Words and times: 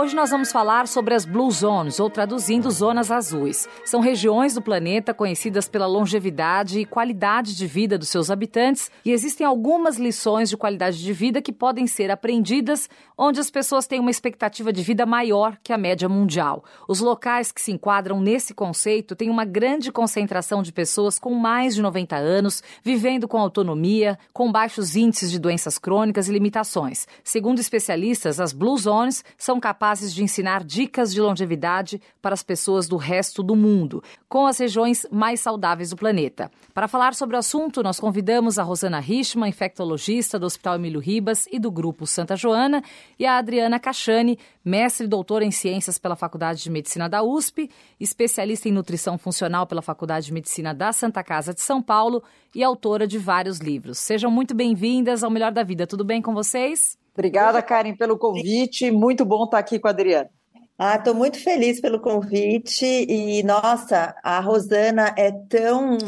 Hoje 0.00 0.16
nós 0.16 0.30
vamos 0.30 0.50
falar 0.50 0.88
sobre 0.88 1.12
as 1.12 1.26
Blue 1.26 1.50
Zones, 1.50 2.00
ou 2.00 2.08
traduzindo 2.08 2.70
zonas 2.70 3.10
azuis. 3.10 3.68
São 3.84 4.00
regiões 4.00 4.54
do 4.54 4.62
planeta 4.62 5.12
conhecidas 5.12 5.68
pela 5.68 5.86
longevidade 5.86 6.80
e 6.80 6.86
qualidade 6.86 7.54
de 7.54 7.66
vida 7.66 7.98
dos 7.98 8.08
seus 8.08 8.30
habitantes, 8.30 8.90
e 9.04 9.12
existem 9.12 9.46
algumas 9.46 9.98
lições 9.98 10.48
de 10.48 10.56
qualidade 10.56 10.98
de 11.02 11.12
vida 11.12 11.42
que 11.42 11.52
podem 11.52 11.86
ser 11.86 12.10
aprendidas 12.10 12.88
onde 13.14 13.40
as 13.40 13.50
pessoas 13.50 13.86
têm 13.86 14.00
uma 14.00 14.10
expectativa 14.10 14.72
de 14.72 14.82
vida 14.82 15.04
maior 15.04 15.58
que 15.62 15.70
a 15.70 15.76
média 15.76 16.08
mundial. 16.08 16.64
Os 16.88 17.00
locais 17.00 17.52
que 17.52 17.60
se 17.60 17.70
enquadram 17.70 18.22
nesse 18.22 18.54
conceito 18.54 19.14
têm 19.14 19.28
uma 19.28 19.44
grande 19.44 19.92
concentração 19.92 20.62
de 20.62 20.72
pessoas 20.72 21.18
com 21.18 21.34
mais 21.34 21.74
de 21.74 21.82
90 21.82 22.16
anos, 22.16 22.62
vivendo 22.82 23.28
com 23.28 23.36
autonomia, 23.36 24.18
com 24.32 24.50
baixos 24.50 24.96
índices 24.96 25.30
de 25.30 25.38
doenças 25.38 25.76
crônicas 25.76 26.26
e 26.26 26.32
limitações. 26.32 27.06
Segundo 27.22 27.58
especialistas, 27.58 28.40
as 28.40 28.54
Blue 28.54 28.78
Zones 28.78 29.22
são 29.36 29.60
capazes 29.60 29.89
capazes 29.90 30.14
de 30.14 30.22
ensinar 30.22 30.62
dicas 30.62 31.12
de 31.12 31.20
longevidade 31.20 32.00
para 32.22 32.32
as 32.32 32.44
pessoas 32.44 32.86
do 32.86 32.96
resto 32.96 33.42
do 33.42 33.56
mundo, 33.56 34.00
com 34.28 34.46
as 34.46 34.56
regiões 34.56 35.04
mais 35.10 35.40
saudáveis 35.40 35.90
do 35.90 35.96
planeta. 35.96 36.48
Para 36.72 36.86
falar 36.86 37.12
sobre 37.12 37.34
o 37.34 37.38
assunto, 37.40 37.82
nós 37.82 37.98
convidamos 37.98 38.56
a 38.56 38.62
Rosana 38.62 39.00
Richman, 39.00 39.48
infectologista 39.48 40.38
do 40.38 40.46
Hospital 40.46 40.76
Emílio 40.76 41.00
Ribas 41.00 41.48
e 41.50 41.58
do 41.58 41.72
Grupo 41.72 42.06
Santa 42.06 42.36
Joana, 42.36 42.84
e 43.18 43.26
a 43.26 43.36
Adriana 43.36 43.80
Cachani, 43.80 44.38
mestre 44.64 45.06
e 45.06 45.08
doutora 45.08 45.44
em 45.44 45.50
ciências 45.50 45.98
pela 45.98 46.14
Faculdade 46.14 46.62
de 46.62 46.70
Medicina 46.70 47.08
da 47.08 47.24
USP, 47.24 47.68
especialista 47.98 48.68
em 48.68 48.72
nutrição 48.72 49.18
funcional 49.18 49.66
pela 49.66 49.82
Faculdade 49.82 50.26
de 50.26 50.32
Medicina 50.32 50.72
da 50.72 50.92
Santa 50.92 51.24
Casa 51.24 51.52
de 51.52 51.62
São 51.62 51.82
Paulo 51.82 52.22
e 52.54 52.62
autora 52.62 53.08
de 53.08 53.18
vários 53.18 53.58
livros. 53.58 53.98
Sejam 53.98 54.30
muito 54.30 54.54
bem-vindas 54.54 55.24
ao 55.24 55.30
Melhor 55.30 55.50
da 55.50 55.64
Vida. 55.64 55.84
Tudo 55.84 56.04
bem 56.04 56.22
com 56.22 56.32
vocês? 56.32 56.99
Obrigada, 57.12 57.62
Karen, 57.62 57.96
pelo 57.96 58.18
convite. 58.18 58.90
Muito 58.90 59.24
bom 59.24 59.44
estar 59.44 59.58
aqui 59.58 59.78
com 59.78 59.88
a 59.88 59.90
Adriana. 59.90 60.30
Ah, 60.78 60.96
estou 60.96 61.14
muito 61.14 61.38
feliz 61.38 61.80
pelo 61.80 62.00
convite 62.00 62.86
e, 62.86 63.42
nossa, 63.42 64.14
a 64.22 64.40
Rosana 64.40 65.14
é 65.16 65.30
tão 65.30 65.98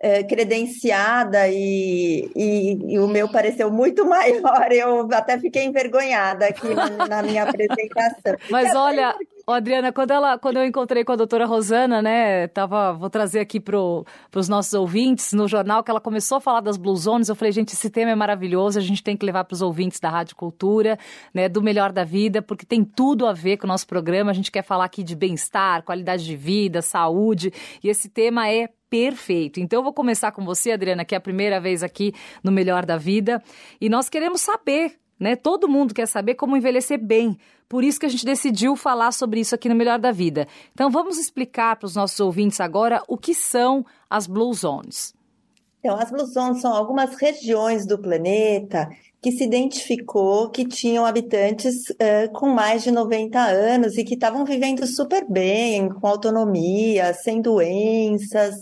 é, 0.00 0.22
credenciada 0.22 1.48
e, 1.48 2.30
e, 2.36 2.94
e, 2.94 2.98
o 2.98 3.08
meu 3.08 3.28
pareceu 3.28 3.70
muito 3.70 4.04
maior. 4.06 4.70
Eu 4.70 5.08
até 5.12 5.38
fiquei 5.38 5.64
envergonhada 5.64 6.46
aqui 6.46 6.68
na, 6.68 7.08
na 7.08 7.22
minha 7.22 7.42
apresentação. 7.42 8.36
Mas 8.50 8.74
olha, 8.74 9.14
Ô, 9.48 9.52
Adriana, 9.52 9.90
quando, 9.90 10.10
ela, 10.10 10.38
quando 10.38 10.58
eu 10.58 10.66
encontrei 10.66 11.02
com 11.02 11.12
a 11.12 11.16
doutora 11.16 11.46
Rosana, 11.46 12.02
né, 12.02 12.48
tava, 12.48 12.92
vou 12.92 13.08
trazer 13.08 13.40
aqui 13.40 13.58
para 13.58 13.78
os 13.80 14.46
nossos 14.46 14.74
ouvintes, 14.74 15.32
no 15.32 15.48
jornal 15.48 15.82
que 15.82 15.90
ela 15.90 16.02
começou 16.02 16.36
a 16.36 16.40
falar 16.42 16.60
das 16.60 16.76
Blue 16.76 16.94
Zones, 16.94 17.30
eu 17.30 17.34
falei, 17.34 17.50
gente, 17.50 17.72
esse 17.72 17.88
tema 17.88 18.10
é 18.10 18.14
maravilhoso, 18.14 18.78
a 18.78 18.82
gente 18.82 19.02
tem 19.02 19.16
que 19.16 19.24
levar 19.24 19.44
para 19.44 19.54
os 19.54 19.62
ouvintes 19.62 20.00
da 20.00 20.10
Rádio 20.10 20.36
Cultura, 20.36 20.98
né, 21.32 21.48
do 21.48 21.62
melhor 21.62 21.92
da 21.92 22.04
vida, 22.04 22.42
porque 22.42 22.66
tem 22.66 22.84
tudo 22.84 23.26
a 23.26 23.32
ver 23.32 23.56
com 23.56 23.64
o 23.64 23.68
nosso 23.68 23.86
programa, 23.86 24.30
a 24.30 24.34
gente 24.34 24.52
quer 24.52 24.62
falar 24.62 24.84
aqui 24.84 25.02
de 25.02 25.16
bem-estar, 25.16 25.82
qualidade 25.82 26.26
de 26.26 26.36
vida, 26.36 26.82
saúde, 26.82 27.50
e 27.82 27.88
esse 27.88 28.10
tema 28.10 28.50
é 28.50 28.68
perfeito. 28.88 29.60
Então 29.60 29.80
eu 29.80 29.84
vou 29.84 29.92
começar 29.92 30.32
com 30.32 30.44
você, 30.44 30.72
Adriana, 30.72 31.04
que 31.04 31.14
é 31.14 31.18
a 31.18 31.20
primeira 31.20 31.60
vez 31.60 31.82
aqui 31.82 32.12
no 32.42 32.50
Melhor 32.50 32.84
da 32.84 32.96
Vida, 32.96 33.42
e 33.80 33.88
nós 33.88 34.08
queremos 34.08 34.40
saber 34.40 34.98
né? 35.18 35.34
Todo 35.34 35.68
mundo 35.68 35.92
quer 35.92 36.06
saber 36.06 36.34
como 36.34 36.56
envelhecer 36.56 36.98
bem. 36.98 37.36
Por 37.68 37.82
isso 37.82 37.98
que 37.98 38.06
a 38.06 38.08
gente 38.08 38.24
decidiu 38.24 38.76
falar 38.76 39.12
sobre 39.12 39.40
isso 39.40 39.54
aqui 39.54 39.68
no 39.68 39.74
Melhor 39.74 39.98
da 39.98 40.12
Vida. 40.12 40.46
Então 40.72 40.90
vamos 40.90 41.18
explicar 41.18 41.76
para 41.76 41.86
os 41.86 41.96
nossos 41.96 42.20
ouvintes 42.20 42.60
agora 42.60 43.02
o 43.08 43.18
que 43.18 43.34
são 43.34 43.84
as 44.08 44.26
Blue 44.26 44.52
Zones. 44.54 45.17
Então, 45.78 45.96
as 45.96 46.10
Blue 46.10 46.26
Zones 46.26 46.60
são 46.60 46.74
algumas 46.74 47.14
regiões 47.14 47.86
do 47.86 47.98
planeta 47.98 48.88
que 49.22 49.32
se 49.32 49.44
identificou 49.44 50.50
que 50.50 50.66
tinham 50.66 51.04
habitantes 51.04 51.74
uh, 51.90 52.32
com 52.32 52.48
mais 52.48 52.82
de 52.82 52.90
90 52.90 53.38
anos 53.38 53.96
e 53.96 54.04
que 54.04 54.14
estavam 54.14 54.44
vivendo 54.44 54.86
super 54.86 55.24
bem, 55.28 55.88
com 55.88 56.06
autonomia, 56.06 57.14
sem 57.14 57.40
doenças. 57.40 58.54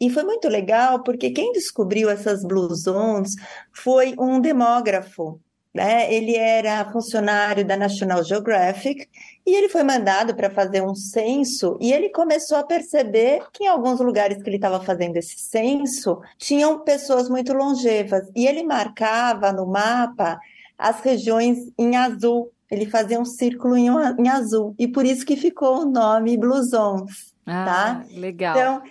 E 0.00 0.10
foi 0.10 0.22
muito 0.24 0.48
legal 0.48 1.02
porque 1.02 1.30
quem 1.30 1.52
descobriu 1.52 2.10
essas 2.10 2.44
Blue 2.44 2.74
Zones 2.74 3.34
foi 3.72 4.14
um 4.18 4.40
demógrafo 4.40 5.40
né? 5.74 6.12
Ele 6.14 6.36
era 6.36 6.90
funcionário 6.92 7.66
da 7.66 7.76
National 7.76 8.22
Geographic 8.22 9.08
e 9.46 9.54
ele 9.54 9.68
foi 9.68 9.82
mandado 9.82 10.34
para 10.34 10.48
fazer 10.48 10.82
um 10.82 10.94
censo 10.94 11.76
e 11.80 11.92
ele 11.92 12.08
começou 12.08 12.56
a 12.56 12.64
perceber 12.64 13.42
que 13.52 13.64
em 13.64 13.68
alguns 13.68 14.00
lugares 14.00 14.42
que 14.42 14.48
ele 14.48 14.56
estava 14.56 14.80
fazendo 14.80 15.16
esse 15.16 15.38
censo 15.38 16.20
tinham 16.38 16.80
pessoas 16.80 17.28
muito 17.28 17.52
longevas 17.52 18.30
e 18.34 18.46
ele 18.46 18.62
marcava 18.62 19.52
no 19.52 19.66
mapa 19.66 20.40
as 20.78 21.00
regiões 21.00 21.58
em 21.78 21.96
azul. 21.96 22.50
Ele 22.70 22.86
fazia 22.86 23.20
um 23.20 23.24
círculo 23.24 23.76
em, 23.76 24.28
azul 24.28 24.74
e 24.78 24.88
por 24.88 25.04
isso 25.04 25.24
que 25.24 25.36
ficou 25.36 25.82
o 25.82 25.84
nome 25.84 26.36
Blusons. 26.36 27.34
Ah, 27.46 27.64
tá? 27.64 28.04
legal. 28.10 28.56
Então, 28.56 28.82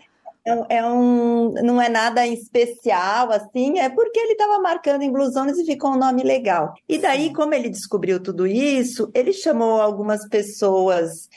é, 0.46 0.78
é 0.78 0.86
um, 0.86 1.54
não 1.64 1.82
é 1.82 1.90
nada 1.90 2.28
especial, 2.28 3.32
assim, 3.32 3.80
é 3.80 3.90
porque 3.90 4.20
ele 4.20 4.34
estava 4.34 4.60
marcando 4.60 5.02
em 5.02 5.12
blusones 5.12 5.58
e 5.58 5.66
ficou 5.66 5.92
um 5.92 5.98
nome 5.98 6.24
legal. 6.24 6.74
E 6.88 6.98
daí, 6.98 7.34
como 7.34 7.54
ele 7.54 7.70
descobriu 7.70 8.22
tudo 8.22 8.46
isso, 8.46 9.10
ele 9.14 9.32
chamou 9.32 9.82
algumas 9.82 10.28
pessoas 10.28 11.30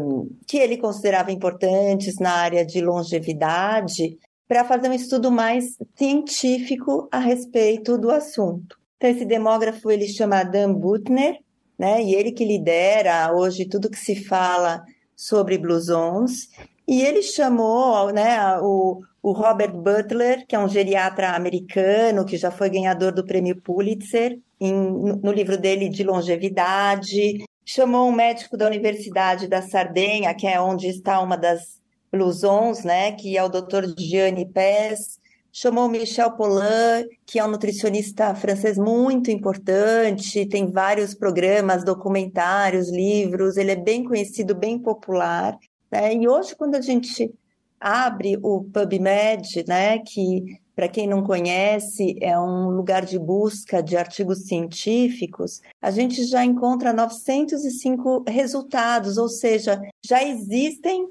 um, 0.00 0.28
que 0.46 0.58
ele 0.58 0.76
considerava 0.76 1.30
importantes 1.30 2.18
na 2.18 2.32
área 2.32 2.64
de 2.66 2.80
longevidade 2.80 4.18
para 4.48 4.64
fazer 4.64 4.88
um 4.88 4.92
estudo 4.92 5.30
mais 5.30 5.76
científico 5.96 7.08
a 7.10 7.18
respeito 7.18 7.96
do 7.96 8.10
assunto. 8.10 8.76
Então, 8.96 9.10
esse 9.10 9.24
demógrafo 9.24 9.90
ele 9.90 10.08
chama 10.08 10.42
Dan 10.42 10.72
Butner, 10.72 11.38
né? 11.78 12.02
E 12.02 12.14
ele 12.14 12.32
que 12.32 12.44
lidera 12.44 13.32
hoje 13.32 13.68
tudo 13.68 13.90
que 13.90 13.98
se 13.98 14.24
fala 14.24 14.82
sobre 15.14 15.58
blusons. 15.58 16.48
E 16.86 17.02
ele 17.02 17.22
chamou 17.22 18.12
né, 18.12 18.58
o, 18.60 19.02
o 19.22 19.32
Robert 19.32 19.72
Butler, 19.72 20.46
que 20.46 20.54
é 20.54 20.58
um 20.58 20.68
geriatra 20.68 21.34
americano, 21.34 22.24
que 22.24 22.36
já 22.36 22.50
foi 22.50 22.70
ganhador 22.70 23.12
do 23.12 23.24
prêmio 23.24 23.60
Pulitzer, 23.60 24.38
em, 24.60 24.72
no 24.72 25.32
livro 25.32 25.58
dele 25.58 25.88
de 25.88 26.04
longevidade. 26.04 27.44
Chamou 27.64 28.08
um 28.08 28.12
médico 28.12 28.56
da 28.56 28.66
Universidade 28.66 29.48
da 29.48 29.62
Sardenha, 29.62 30.32
que 30.34 30.46
é 30.46 30.60
onde 30.60 30.86
está 30.86 31.20
uma 31.20 31.36
das 31.36 31.80
Blusons, 32.12 32.84
né, 32.84 33.12
que 33.12 33.36
é 33.36 33.42
o 33.42 33.48
Dr. 33.48 33.92
Gianni 33.98 34.46
Pes. 34.46 35.18
Chamou 35.52 35.88
Michel 35.88 36.32
Polan, 36.32 37.02
que 37.24 37.38
é 37.38 37.44
um 37.44 37.48
nutricionista 37.48 38.34
francês 38.34 38.76
muito 38.76 39.30
importante, 39.30 40.44
tem 40.46 40.70
vários 40.70 41.14
programas, 41.14 41.82
documentários, 41.82 42.90
livros, 42.90 43.56
ele 43.56 43.70
é 43.70 43.76
bem 43.76 44.04
conhecido, 44.04 44.54
bem 44.54 44.78
popular. 44.78 45.58
Né? 45.90 46.14
E 46.14 46.28
hoje, 46.28 46.54
quando 46.54 46.74
a 46.74 46.80
gente 46.80 47.32
abre 47.80 48.38
o 48.42 48.64
PubMed, 48.64 49.64
né, 49.68 49.98
que 49.98 50.58
para 50.74 50.88
quem 50.88 51.06
não 51.08 51.22
conhece, 51.22 52.18
é 52.20 52.38
um 52.38 52.68
lugar 52.68 53.04
de 53.04 53.18
busca 53.18 53.82
de 53.82 53.96
artigos 53.96 54.46
científicos, 54.46 55.62
a 55.80 55.90
gente 55.90 56.24
já 56.24 56.44
encontra 56.44 56.92
905 56.92 58.24
resultados, 58.28 59.16
ou 59.16 59.28
seja, 59.28 59.80
já 60.04 60.22
existem 60.22 61.08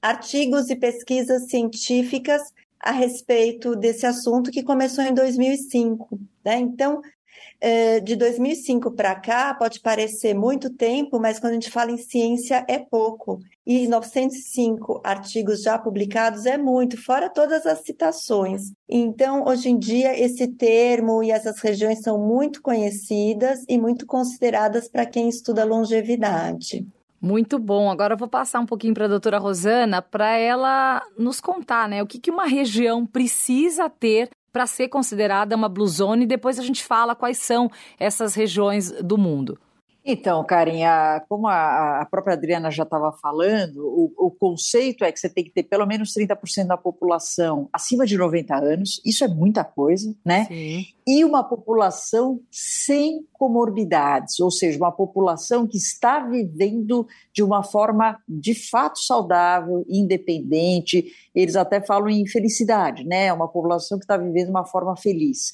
artigos 0.00 0.70
e 0.70 0.76
pesquisas 0.76 1.48
científicas 1.48 2.40
a 2.78 2.92
respeito 2.92 3.74
desse 3.74 4.06
assunto 4.06 4.52
que 4.52 4.62
começou 4.62 5.02
em 5.02 5.12
2005. 5.12 6.20
Né? 6.44 6.60
Então, 6.60 7.02
de 8.04 8.14
2005 8.16 8.92
para 8.92 9.14
cá, 9.16 9.52
pode 9.54 9.80
parecer 9.80 10.34
muito 10.34 10.70
tempo, 10.70 11.18
mas 11.18 11.40
quando 11.40 11.52
a 11.52 11.54
gente 11.54 11.70
fala 11.70 11.90
em 11.90 11.98
ciência, 11.98 12.64
é 12.68 12.78
pouco. 12.78 13.40
E 13.66 13.86
905 13.86 15.00
artigos 15.04 15.62
já 15.62 15.78
publicados 15.78 16.46
é 16.46 16.56
muito, 16.56 16.96
fora 16.96 17.28
todas 17.28 17.66
as 17.66 17.80
citações. 17.80 18.72
Então, 18.88 19.44
hoje 19.46 19.68
em 19.68 19.78
dia, 19.78 20.18
esse 20.18 20.46
termo 20.48 21.22
e 21.22 21.30
essas 21.30 21.58
regiões 21.60 22.00
são 22.00 22.18
muito 22.18 22.62
conhecidas 22.62 23.64
e 23.68 23.76
muito 23.76 24.06
consideradas 24.06 24.88
para 24.88 25.04
quem 25.04 25.28
estuda 25.28 25.64
longevidade. 25.64 26.86
Muito 27.20 27.58
bom. 27.58 27.90
Agora 27.90 28.14
eu 28.14 28.18
vou 28.18 28.28
passar 28.28 28.60
um 28.60 28.66
pouquinho 28.66 28.94
para 28.94 29.06
a 29.06 29.08
doutora 29.08 29.38
Rosana 29.38 30.00
para 30.00 30.36
ela 30.36 31.02
nos 31.18 31.40
contar, 31.40 31.88
né? 31.88 32.00
O 32.00 32.06
que, 32.06 32.18
que 32.18 32.30
uma 32.30 32.46
região 32.46 33.04
precisa 33.04 33.90
ter 33.90 34.30
para 34.58 34.66
ser 34.66 34.88
considerada 34.88 35.54
uma 35.54 35.68
blue 35.68 35.86
zone 35.86 36.24
e 36.24 36.26
depois 36.26 36.58
a 36.58 36.64
gente 36.64 36.82
fala 36.82 37.14
quais 37.14 37.38
são 37.38 37.70
essas 37.96 38.34
regiões 38.34 38.90
do 38.90 39.16
mundo. 39.16 39.56
Então, 40.04 40.42
Carinha, 40.42 41.22
como 41.28 41.46
a, 41.46 42.00
a 42.00 42.06
própria 42.06 42.32
Adriana 42.32 42.70
já 42.70 42.82
estava 42.82 43.12
falando, 43.12 43.76
o, 43.86 44.12
o, 44.16 44.30
conceito 44.30 45.04
é 45.04 45.12
que 45.12 45.20
você 45.20 45.28
tem 45.28 45.44
que 45.44 45.50
ter 45.50 45.64
pelo 45.64 45.86
menos 45.86 46.14
30% 46.14 46.66
da 46.66 46.76
população 46.76 47.68
acima 47.72 48.06
de 48.06 48.16
90 48.16 48.56
anos, 48.56 49.00
isso 49.04 49.22
é 49.22 49.28
muita 49.28 49.62
coisa, 49.62 50.12
né? 50.24 50.46
Sim. 50.46 50.86
E 51.06 51.24
uma 51.24 51.44
população 51.44 52.40
sem 52.50 53.26
comorbidades, 53.34 54.40
ou 54.40 54.50
seja, 54.50 54.78
uma 54.78 54.90
população 54.90 55.66
que 55.66 55.76
está 55.76 56.20
vivendo 56.20 57.06
de 57.32 57.42
uma 57.42 57.62
forma 57.62 58.18
de 58.26 58.54
fato 58.54 58.98
saudável, 59.00 59.84
independente, 59.88 61.12
eles 61.38 61.54
até 61.54 61.80
falam 61.80 62.08
em 62.08 62.26
felicidade, 62.26 63.04
né? 63.04 63.32
Uma 63.32 63.46
população 63.46 63.96
que 63.96 64.04
está 64.04 64.16
vivendo 64.16 64.48
uma 64.48 64.64
forma 64.64 64.96
feliz. 64.96 65.52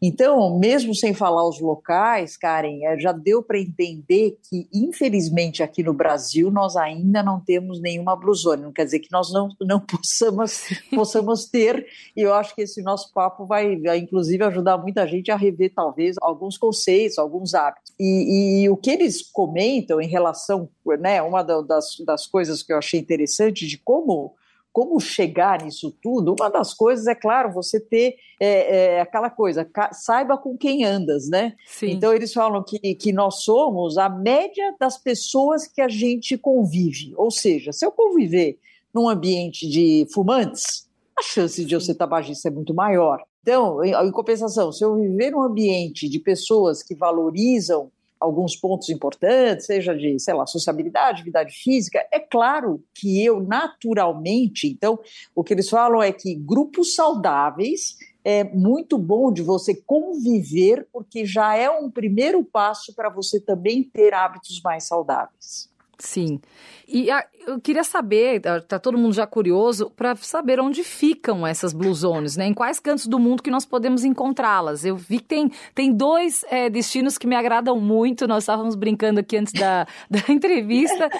Então, 0.00 0.58
mesmo 0.58 0.94
sem 0.94 1.12
falar 1.12 1.46
os 1.46 1.60
locais, 1.60 2.38
Karen, 2.38 2.84
é, 2.84 2.98
já 2.98 3.12
deu 3.12 3.42
para 3.42 3.58
entender 3.58 4.38
que, 4.48 4.66
infelizmente, 4.72 5.62
aqui 5.62 5.82
no 5.82 5.92
Brasil, 5.92 6.50
nós 6.50 6.74
ainda 6.74 7.22
não 7.22 7.38
temos 7.38 7.80
nenhuma 7.82 8.16
blusone. 8.16 8.62
Não 8.62 8.72
quer 8.72 8.86
dizer 8.86 9.00
que 9.00 9.12
nós 9.12 9.30
não, 9.30 9.50
não 9.60 9.78
possamos, 9.84 10.68
possamos 10.94 11.44
ter, 11.44 11.86
e 12.16 12.22
eu 12.22 12.32
acho 12.32 12.54
que 12.54 12.62
esse 12.62 12.80
nosso 12.82 13.12
papo 13.12 13.44
vai, 13.44 13.76
vai, 13.76 13.98
inclusive, 13.98 14.42
ajudar 14.42 14.78
muita 14.78 15.06
gente 15.06 15.30
a 15.30 15.36
rever, 15.36 15.70
talvez, 15.74 16.16
alguns 16.22 16.56
conceitos, 16.56 17.18
alguns 17.18 17.52
hábitos. 17.52 17.92
E, 18.00 18.62
e 18.62 18.70
o 18.70 18.76
que 18.76 18.90
eles 18.90 19.20
comentam 19.30 20.00
em 20.00 20.08
relação, 20.08 20.70
né, 20.98 21.20
uma 21.20 21.42
das, 21.42 21.96
das 22.06 22.26
coisas 22.26 22.62
que 22.62 22.72
eu 22.72 22.78
achei 22.78 22.98
interessante 22.98 23.66
de 23.66 23.76
como 23.76 24.34
como 24.76 25.00
chegar 25.00 25.64
nisso 25.64 25.90
tudo, 26.02 26.36
uma 26.38 26.50
das 26.50 26.74
coisas 26.74 27.06
é 27.06 27.14
claro 27.14 27.50
você 27.50 27.80
ter 27.80 28.16
é, 28.38 28.96
é, 28.96 29.00
aquela 29.00 29.30
coisa, 29.30 29.66
saiba 29.90 30.36
com 30.36 30.54
quem 30.54 30.84
andas, 30.84 31.30
né? 31.30 31.54
Sim. 31.66 31.92
Então 31.92 32.12
eles 32.12 32.30
falam 32.30 32.62
que, 32.62 32.94
que 32.94 33.10
nós 33.10 33.42
somos 33.42 33.96
a 33.96 34.10
média 34.10 34.76
das 34.78 34.98
pessoas 34.98 35.66
que 35.66 35.80
a 35.80 35.88
gente 35.88 36.36
convive. 36.36 37.14
Ou 37.16 37.30
seja, 37.30 37.72
se 37.72 37.86
eu 37.86 37.90
conviver 37.90 38.58
num 38.92 39.08
ambiente 39.08 39.66
de 39.66 40.06
fumantes, 40.12 40.86
a 41.18 41.22
chance 41.22 41.64
de 41.64 41.74
eu 41.74 41.80
ser 41.80 41.94
tabagista 41.94 42.48
é 42.48 42.50
muito 42.50 42.74
maior. 42.74 43.22
Então, 43.40 43.82
em, 43.82 43.94
em 43.94 44.12
compensação, 44.12 44.70
se 44.72 44.84
eu 44.84 44.94
viver 44.94 45.30
num 45.30 45.42
ambiente 45.42 46.06
de 46.06 46.18
pessoas 46.18 46.82
que 46.82 46.94
valorizam 46.94 47.90
alguns 48.20 48.56
pontos 48.56 48.88
importantes, 48.88 49.66
seja 49.66 49.94
de, 49.94 50.18
sei 50.18 50.34
lá, 50.34 50.46
sociabilidade, 50.46 51.20
atividade 51.20 51.54
física, 51.54 52.06
é 52.12 52.18
claro 52.18 52.82
que 52.94 53.24
eu 53.24 53.40
naturalmente, 53.40 54.68
então, 54.68 54.98
o 55.34 55.44
que 55.44 55.54
eles 55.54 55.68
falam 55.68 56.02
é 56.02 56.12
que 56.12 56.34
grupos 56.34 56.94
saudáveis 56.94 57.96
é 58.24 58.42
muito 58.42 58.98
bom 58.98 59.32
de 59.32 59.40
você 59.40 59.74
conviver, 59.74 60.88
porque 60.92 61.24
já 61.24 61.54
é 61.56 61.70
um 61.70 61.90
primeiro 61.90 62.42
passo 62.42 62.92
para 62.94 63.08
você 63.08 63.38
também 63.38 63.84
ter 63.84 64.12
hábitos 64.12 64.60
mais 64.62 64.84
saudáveis. 64.84 65.70
Sim. 65.98 66.40
E 66.86 67.10
a, 67.10 67.24
eu 67.46 67.60
queria 67.60 67.82
saber, 67.82 68.40
tá, 68.40 68.60
tá 68.60 68.78
todo 68.78 68.98
mundo 68.98 69.14
já 69.14 69.26
curioso, 69.26 69.90
para 69.96 70.14
saber 70.16 70.60
onde 70.60 70.84
ficam 70.84 71.46
essas 71.46 71.72
blue 71.72 71.94
zones, 71.94 72.36
né? 72.36 72.46
Em 72.46 72.54
quais 72.54 72.78
cantos 72.78 73.06
do 73.06 73.18
mundo 73.18 73.42
que 73.42 73.50
nós 73.50 73.64
podemos 73.64 74.04
encontrá-las. 74.04 74.84
Eu 74.84 74.96
vi 74.96 75.18
que 75.18 75.24
tem, 75.24 75.50
tem 75.74 75.92
dois 75.92 76.44
é, 76.50 76.68
destinos 76.68 77.16
que 77.16 77.26
me 77.26 77.34
agradam 77.34 77.80
muito. 77.80 78.28
Nós 78.28 78.42
estávamos 78.42 78.74
brincando 78.74 79.20
aqui 79.20 79.38
antes 79.38 79.52
da, 79.52 79.86
da 80.10 80.20
entrevista. 80.28 81.10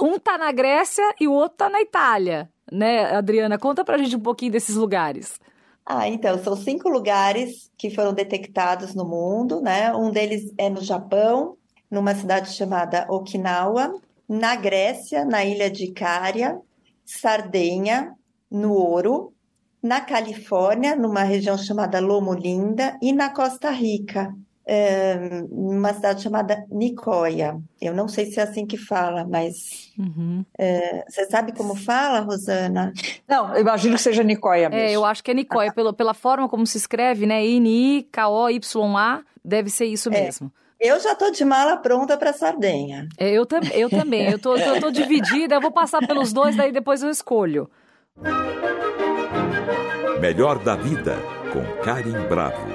Um 0.00 0.18
tá 0.18 0.38
na 0.38 0.50
Grécia 0.50 1.04
e 1.20 1.28
o 1.28 1.32
outro 1.32 1.58
tá 1.58 1.68
na 1.68 1.80
Itália, 1.82 2.48
né, 2.70 3.14
Adriana? 3.14 3.58
Conta 3.58 3.84
pra 3.84 3.98
gente 3.98 4.16
um 4.16 4.20
pouquinho 4.20 4.52
desses 4.52 4.76
lugares. 4.76 5.38
Ah, 5.84 6.08
então, 6.08 6.42
são 6.42 6.56
cinco 6.56 6.88
lugares 6.88 7.70
que 7.76 7.90
foram 7.90 8.14
detectados 8.14 8.94
no 8.94 9.04
mundo, 9.04 9.60
né? 9.60 9.92
Um 9.94 10.10
deles 10.10 10.52
é 10.56 10.70
no 10.70 10.80
Japão, 10.80 11.56
numa 11.90 12.14
cidade 12.14 12.52
chamada 12.52 13.04
Okinawa, 13.10 13.92
na 14.28 14.56
Grécia, 14.56 15.24
na 15.24 15.44
ilha 15.44 15.70
de 15.70 15.92
Cária, 15.92 16.58
Sardenha, 17.04 18.14
no 18.50 18.72
Ouro, 18.72 19.32
na 19.82 20.00
Califórnia, 20.00 20.94
numa 20.94 21.22
região 21.22 21.58
chamada 21.58 22.00
Lomo 22.00 22.32
Linda, 22.32 22.96
e 23.02 23.12
na 23.12 23.30
Costa 23.30 23.70
Rica, 23.70 24.32
é, 24.64 25.42
numa 25.50 25.92
cidade 25.92 26.22
chamada 26.22 26.64
Nicoya. 26.70 27.60
Eu 27.80 27.94
não 27.94 28.06
sei 28.06 28.26
se 28.26 28.38
é 28.38 28.44
assim 28.44 28.64
que 28.64 28.76
fala, 28.76 29.26
mas 29.28 29.92
uhum. 29.98 30.44
é, 30.56 31.04
você 31.08 31.26
sabe 31.26 31.52
como 31.52 31.74
fala, 31.74 32.20
Rosana? 32.20 32.92
Não, 33.26 33.54
eu 33.54 33.60
imagino 33.60 33.96
que 33.96 34.02
seja 34.02 34.22
Nicoya 34.22 34.70
mesmo. 34.70 34.88
É, 34.88 34.92
eu 34.92 35.04
acho 35.04 35.22
que 35.24 35.32
é 35.32 35.34
Nicoya, 35.34 35.70
ah. 35.70 35.74
pela, 35.74 35.92
pela 35.92 36.14
forma 36.14 36.48
como 36.48 36.66
se 36.66 36.78
escreve, 36.78 37.26
né? 37.26 37.44
N-I-K-O-Y-A, 37.44 39.22
deve 39.44 39.68
ser 39.68 39.86
isso 39.86 40.08
é. 40.10 40.24
mesmo. 40.24 40.52
Eu 40.82 40.98
já 40.98 41.14
tô 41.14 41.30
de 41.30 41.44
mala 41.44 41.76
pronta 41.76 42.16
para 42.16 42.32
Sardenha. 42.32 43.08
É, 43.16 43.30
eu, 43.30 43.46
tam 43.46 43.60
eu 43.72 43.88
também. 43.88 44.28
Eu 44.28 44.36
tô, 44.36 44.58
tô, 44.58 44.80
tô 44.80 44.90
dividida. 44.90 45.54
Eu 45.54 45.60
vou 45.60 45.70
passar 45.70 46.04
pelos 46.04 46.32
dois, 46.32 46.56
daí 46.56 46.72
depois 46.72 47.04
eu 47.04 47.08
escolho. 47.08 47.70
Melhor 50.20 50.58
da 50.58 50.74
vida 50.74 51.16
com 51.52 51.62
Karim 51.84 52.26
Bravo. 52.28 52.66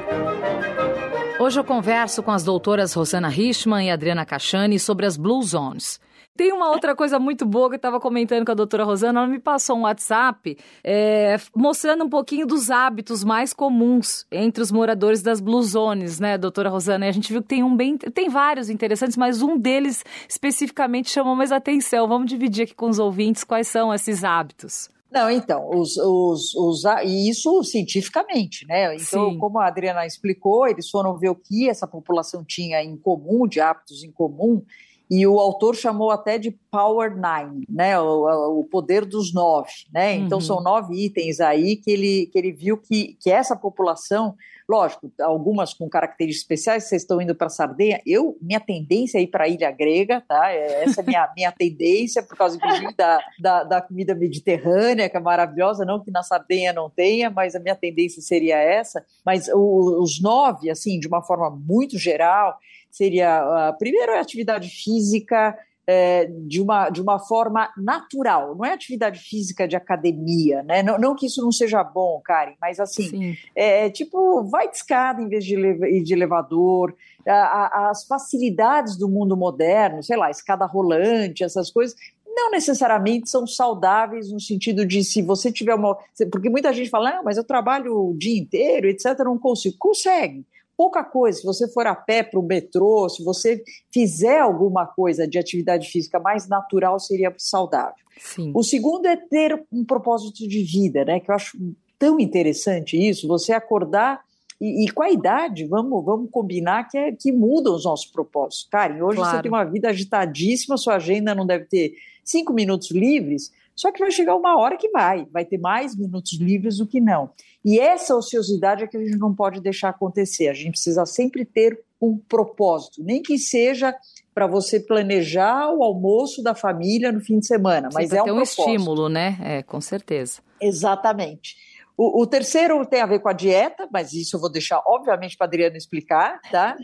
Hoje 1.37 1.59
eu 1.59 1.65
converso 1.65 2.23
com 2.23 2.31
as 2.31 2.45
doutoras 2.45 2.93
Rosana 2.93 3.27
Richman 3.27 3.87
e 3.87 3.91
Adriana 3.91 4.25
Cachani 4.25 4.79
sobre 4.79 5.05
as 5.05 5.17
Blue 5.17 5.43
Zones. 5.43 5.99
Tem 6.37 6.53
uma 6.53 6.69
outra 6.69 6.95
coisa 6.95 7.17
muito 7.17 7.47
boa 7.47 7.67
que 7.67 7.73
eu 7.73 7.77
estava 7.77 7.99
comentando 7.99 8.45
com 8.45 8.51
a 8.51 8.55
doutora 8.55 8.83
Rosana. 8.83 9.21
Ela 9.21 9.27
me 9.27 9.39
passou 9.39 9.75
um 9.75 9.81
WhatsApp 9.81 10.55
é, 10.83 11.35
mostrando 11.55 12.05
um 12.05 12.09
pouquinho 12.09 12.45
dos 12.45 12.69
hábitos 12.69 13.23
mais 13.23 13.53
comuns 13.53 14.23
entre 14.31 14.61
os 14.61 14.71
moradores 14.71 15.23
das 15.23 15.41
Blue 15.41 15.63
Zones, 15.63 16.19
né, 16.19 16.37
doutora 16.37 16.69
Rosana? 16.69 17.07
E 17.07 17.09
a 17.09 17.11
gente 17.11 17.33
viu 17.33 17.41
que 17.41 17.47
tem 17.47 17.63
um 17.63 17.75
bem. 17.75 17.97
Tem 17.97 18.29
vários 18.29 18.69
interessantes, 18.69 19.17
mas 19.17 19.41
um 19.41 19.57
deles 19.57 20.05
especificamente 20.29 21.09
chamou 21.09 21.35
mais 21.35 21.51
atenção. 21.51 22.07
Vamos 22.07 22.29
dividir 22.29 22.65
aqui 22.65 22.75
com 22.75 22.87
os 22.87 22.99
ouvintes 22.99 23.43
quais 23.43 23.67
são 23.67 23.91
esses 23.91 24.23
hábitos. 24.23 24.89
Não, 25.09 25.31
então, 25.31 25.69
os, 25.69 25.97
os, 25.97 26.53
os, 26.53 26.83
e 27.03 27.29
isso 27.29 27.63
cientificamente, 27.63 28.67
né? 28.67 28.93
Então, 28.93 29.31
Sim. 29.31 29.37
como 29.37 29.57
a 29.57 29.67
Adriana 29.67 30.05
explicou, 30.05 30.67
eles 30.67 30.89
foram 30.89 31.17
ver 31.17 31.29
o 31.29 31.35
que 31.35 31.69
essa 31.69 31.87
população 31.87 32.43
tinha 32.43 32.83
em 32.83 32.95
comum, 32.97 33.47
de 33.47 33.61
hábitos 33.61 34.03
em 34.03 34.11
comum, 34.11 34.61
e 35.09 35.25
o 35.25 35.39
autor 35.39 35.75
chamou 35.75 36.11
até 36.11 36.37
de 36.37 36.51
Power 36.69 37.15
Nine, 37.15 37.65
né, 37.69 37.99
o, 37.99 38.59
o 38.59 38.63
poder 38.65 39.05
dos 39.05 39.33
nove, 39.33 39.71
né, 39.93 40.15
então, 40.15 40.37
uhum. 40.37 40.43
são 40.43 40.61
nove 40.61 40.93
itens 40.95 41.39
aí 41.39 41.75
que 41.75 41.91
ele, 41.91 42.25
que 42.27 42.37
ele 42.37 42.51
viu 42.51 42.77
que, 42.77 43.17
que 43.19 43.29
essa 43.29 43.55
população, 43.55 44.35
lógico, 44.67 45.11
algumas 45.21 45.73
com 45.73 45.87
características 45.89 46.41
especiais, 46.41 46.83
vocês 46.83 47.01
estão 47.01 47.21
indo 47.21 47.33
para 47.33 47.47
Sardenha, 47.47 48.01
eu, 48.05 48.37
minha 48.41 48.59
tendência 48.59 49.17
é 49.17 49.21
ir 49.21 49.27
para 49.27 49.45
a 49.45 49.47
Ilha 49.47 49.71
Grega, 49.71 50.21
tá, 50.27 50.51
é, 50.51 50.83
essa 50.83 51.01
é 51.01 51.03
minha, 51.05 51.31
minha 51.35 51.51
tendência, 51.51 52.21
por 52.21 52.35
causa, 52.35 52.59
da, 52.97 53.19
da, 53.39 53.63
da 53.63 53.81
comida 53.81 54.13
mediterrânea, 54.13 55.09
que 55.09 55.15
é 55.15 55.19
maravilhosa, 55.19 55.85
não 55.85 56.03
que 56.03 56.11
na 56.11 56.21
Sardenha 56.21 56.73
não 56.73 56.89
tenha, 56.89 57.29
mas 57.29 57.55
a 57.55 57.59
minha 57.59 57.75
tendência 57.75 58.21
seria 58.21 58.57
essa, 58.57 59.05
mas 59.25 59.47
o, 59.47 60.01
os 60.01 60.21
nove, 60.21 60.69
assim, 60.69 60.99
de 60.99 61.07
uma 61.07 61.21
forma 61.21 61.49
muito 61.49 61.97
geral, 61.97 62.57
seria, 62.91 63.43
uh, 63.43 63.77
primeiro, 63.77 64.13
a 64.13 64.19
atividade 64.19 64.69
física 64.69 65.57
é, 65.87 66.25
de, 66.25 66.61
uma, 66.61 66.89
de 66.89 67.01
uma 67.01 67.17
forma 67.17 67.71
natural, 67.77 68.53
não 68.55 68.65
é 68.65 68.73
atividade 68.73 69.19
física 69.19 69.65
de 69.65 69.75
academia, 69.75 70.61
né? 70.63 70.83
Não, 70.83 70.97
não 70.97 71.15
que 71.15 71.27
isso 71.27 71.41
não 71.41 71.51
seja 71.51 71.81
bom, 71.81 72.19
Karen, 72.23 72.55
mas 72.59 72.77
assim, 72.77 73.37
é, 73.55 73.85
é, 73.85 73.89
tipo, 73.89 74.43
vai 74.43 74.69
de 74.69 74.75
escada 74.75 75.21
em 75.21 75.29
vez 75.29 75.45
de, 75.45 75.55
de 76.03 76.13
elevador, 76.13 76.93
a, 77.25 77.33
a, 77.33 77.89
as 77.89 78.05
facilidades 78.05 78.97
do 78.97 79.07
mundo 79.07 79.37
moderno, 79.37 80.03
sei 80.03 80.17
lá, 80.17 80.29
escada 80.29 80.65
rolante, 80.65 81.45
essas 81.45 81.71
coisas, 81.71 81.95
não 82.25 82.51
necessariamente 82.51 83.29
são 83.29 83.47
saudáveis 83.47 84.31
no 84.31 84.39
sentido 84.39 84.85
de 84.85 85.03
se 85.03 85.21
você 85.21 85.51
tiver 85.51 85.73
uma. 85.73 85.97
Porque 86.31 86.49
muita 86.49 86.71
gente 86.71 86.89
fala, 86.89 87.09
ah, 87.09 87.21
mas 87.23 87.37
eu 87.37 87.43
trabalho 87.43 88.09
o 88.09 88.15
dia 88.15 88.37
inteiro, 88.37 88.87
etc., 88.87 89.17
não 89.19 89.39
consigo. 89.39 89.75
Consegue 89.79 90.45
pouca 90.77 91.03
coisa. 91.03 91.39
Se 91.39 91.45
você 91.45 91.67
for 91.67 91.87
a 91.87 91.95
pé 91.95 92.21
para 92.21 92.39
o 92.39 92.43
metrô, 92.43 93.09
se 93.09 93.23
você 93.23 93.63
fizer 93.91 94.39
alguma 94.39 94.85
coisa 94.85 95.27
de 95.27 95.39
atividade 95.39 95.89
física 95.89 96.19
mais 96.19 96.47
natural, 96.47 96.99
seria 96.99 97.33
saudável. 97.37 98.05
Sim. 98.19 98.51
O 98.55 98.63
segundo 98.63 99.07
é 99.07 99.15
ter 99.15 99.65
um 99.71 99.83
propósito 99.83 100.47
de 100.47 100.63
vida, 100.63 101.03
né? 101.03 101.19
Que 101.19 101.31
eu 101.31 101.35
acho 101.35 101.57
tão 101.97 102.19
interessante 102.19 102.95
isso, 102.95 103.27
você 103.27 103.51
acordar 103.51 104.21
e, 104.59 104.85
e, 104.85 104.91
com 104.91 105.03
a 105.03 105.11
idade, 105.11 105.65
vamos, 105.65 106.03
vamos 106.03 106.29
combinar 106.31 106.87
que, 106.89 106.97
é, 106.97 107.11
que 107.11 107.31
mudam 107.31 107.75
os 107.75 107.85
nossos 107.85 108.07
propósitos. 108.07 108.67
Karen, 108.71 109.01
hoje 109.03 109.17
claro. 109.17 109.37
você 109.37 109.41
tem 109.43 109.51
uma 109.51 109.63
vida 109.63 109.89
agitadíssima, 109.89 110.77
sua 110.77 110.95
agenda 110.95 111.35
não 111.35 111.45
deve 111.45 111.65
ter 111.65 111.93
cinco 112.23 112.51
minutos 112.53 112.89
livres, 112.89 113.51
só 113.77 113.91
que 113.91 113.99
vai 113.99 114.09
chegar 114.09 114.35
uma 114.35 114.57
hora 114.57 114.75
que 114.75 114.89
vai, 114.89 115.27
vai 115.31 115.45
ter 115.45 115.59
mais 115.59 115.95
minutos 115.95 116.33
livres 116.39 116.77
do 116.77 116.87
que 116.87 116.99
não. 116.99 117.29
E 117.63 117.79
essa 117.79 118.15
ociosidade 118.15 118.83
é 118.83 118.87
que 118.87 118.97
a 118.97 118.99
gente 118.99 119.17
não 119.17 119.35
pode 119.35 119.61
deixar 119.61 119.89
acontecer. 119.89 120.47
A 120.47 120.53
gente 120.53 120.71
precisa 120.71 121.05
sempre 121.05 121.45
ter 121.45 121.79
um 122.01 122.17
propósito, 122.17 123.03
nem 123.03 123.21
que 123.21 123.37
seja 123.37 123.95
para 124.33 124.47
você 124.47 124.79
planejar 124.79 125.69
o 125.71 125.83
almoço 125.83 126.41
da 126.41 126.55
família 126.55 127.11
no 127.11 127.21
fim 127.21 127.39
de 127.39 127.45
semana, 127.47 127.89
mas 127.93 128.11
é 128.11 128.21
um, 128.21 128.25
ter 128.25 128.31
um 128.31 128.35
propósito. 128.35 128.61
estímulo, 128.61 129.09
né? 129.09 129.37
É, 129.43 129.63
com 129.63 129.79
certeza. 129.79 130.41
Exatamente. 130.59 131.55
O, 131.97 132.21
o, 132.21 132.27
terceiro 132.27 132.85
tem 132.85 133.01
a 133.01 133.07
ver 133.07 133.19
com 133.19 133.27
a 133.27 133.33
dieta, 133.33 133.87
mas 133.91 134.13
isso 134.13 134.35
eu 134.35 134.39
vou 134.39 134.51
deixar, 134.51 134.79
obviamente, 134.85 135.35
para 135.35 135.45
a 135.45 135.49
Adriana 135.49 135.77
explicar, 135.77 136.39
tá? 136.51 136.77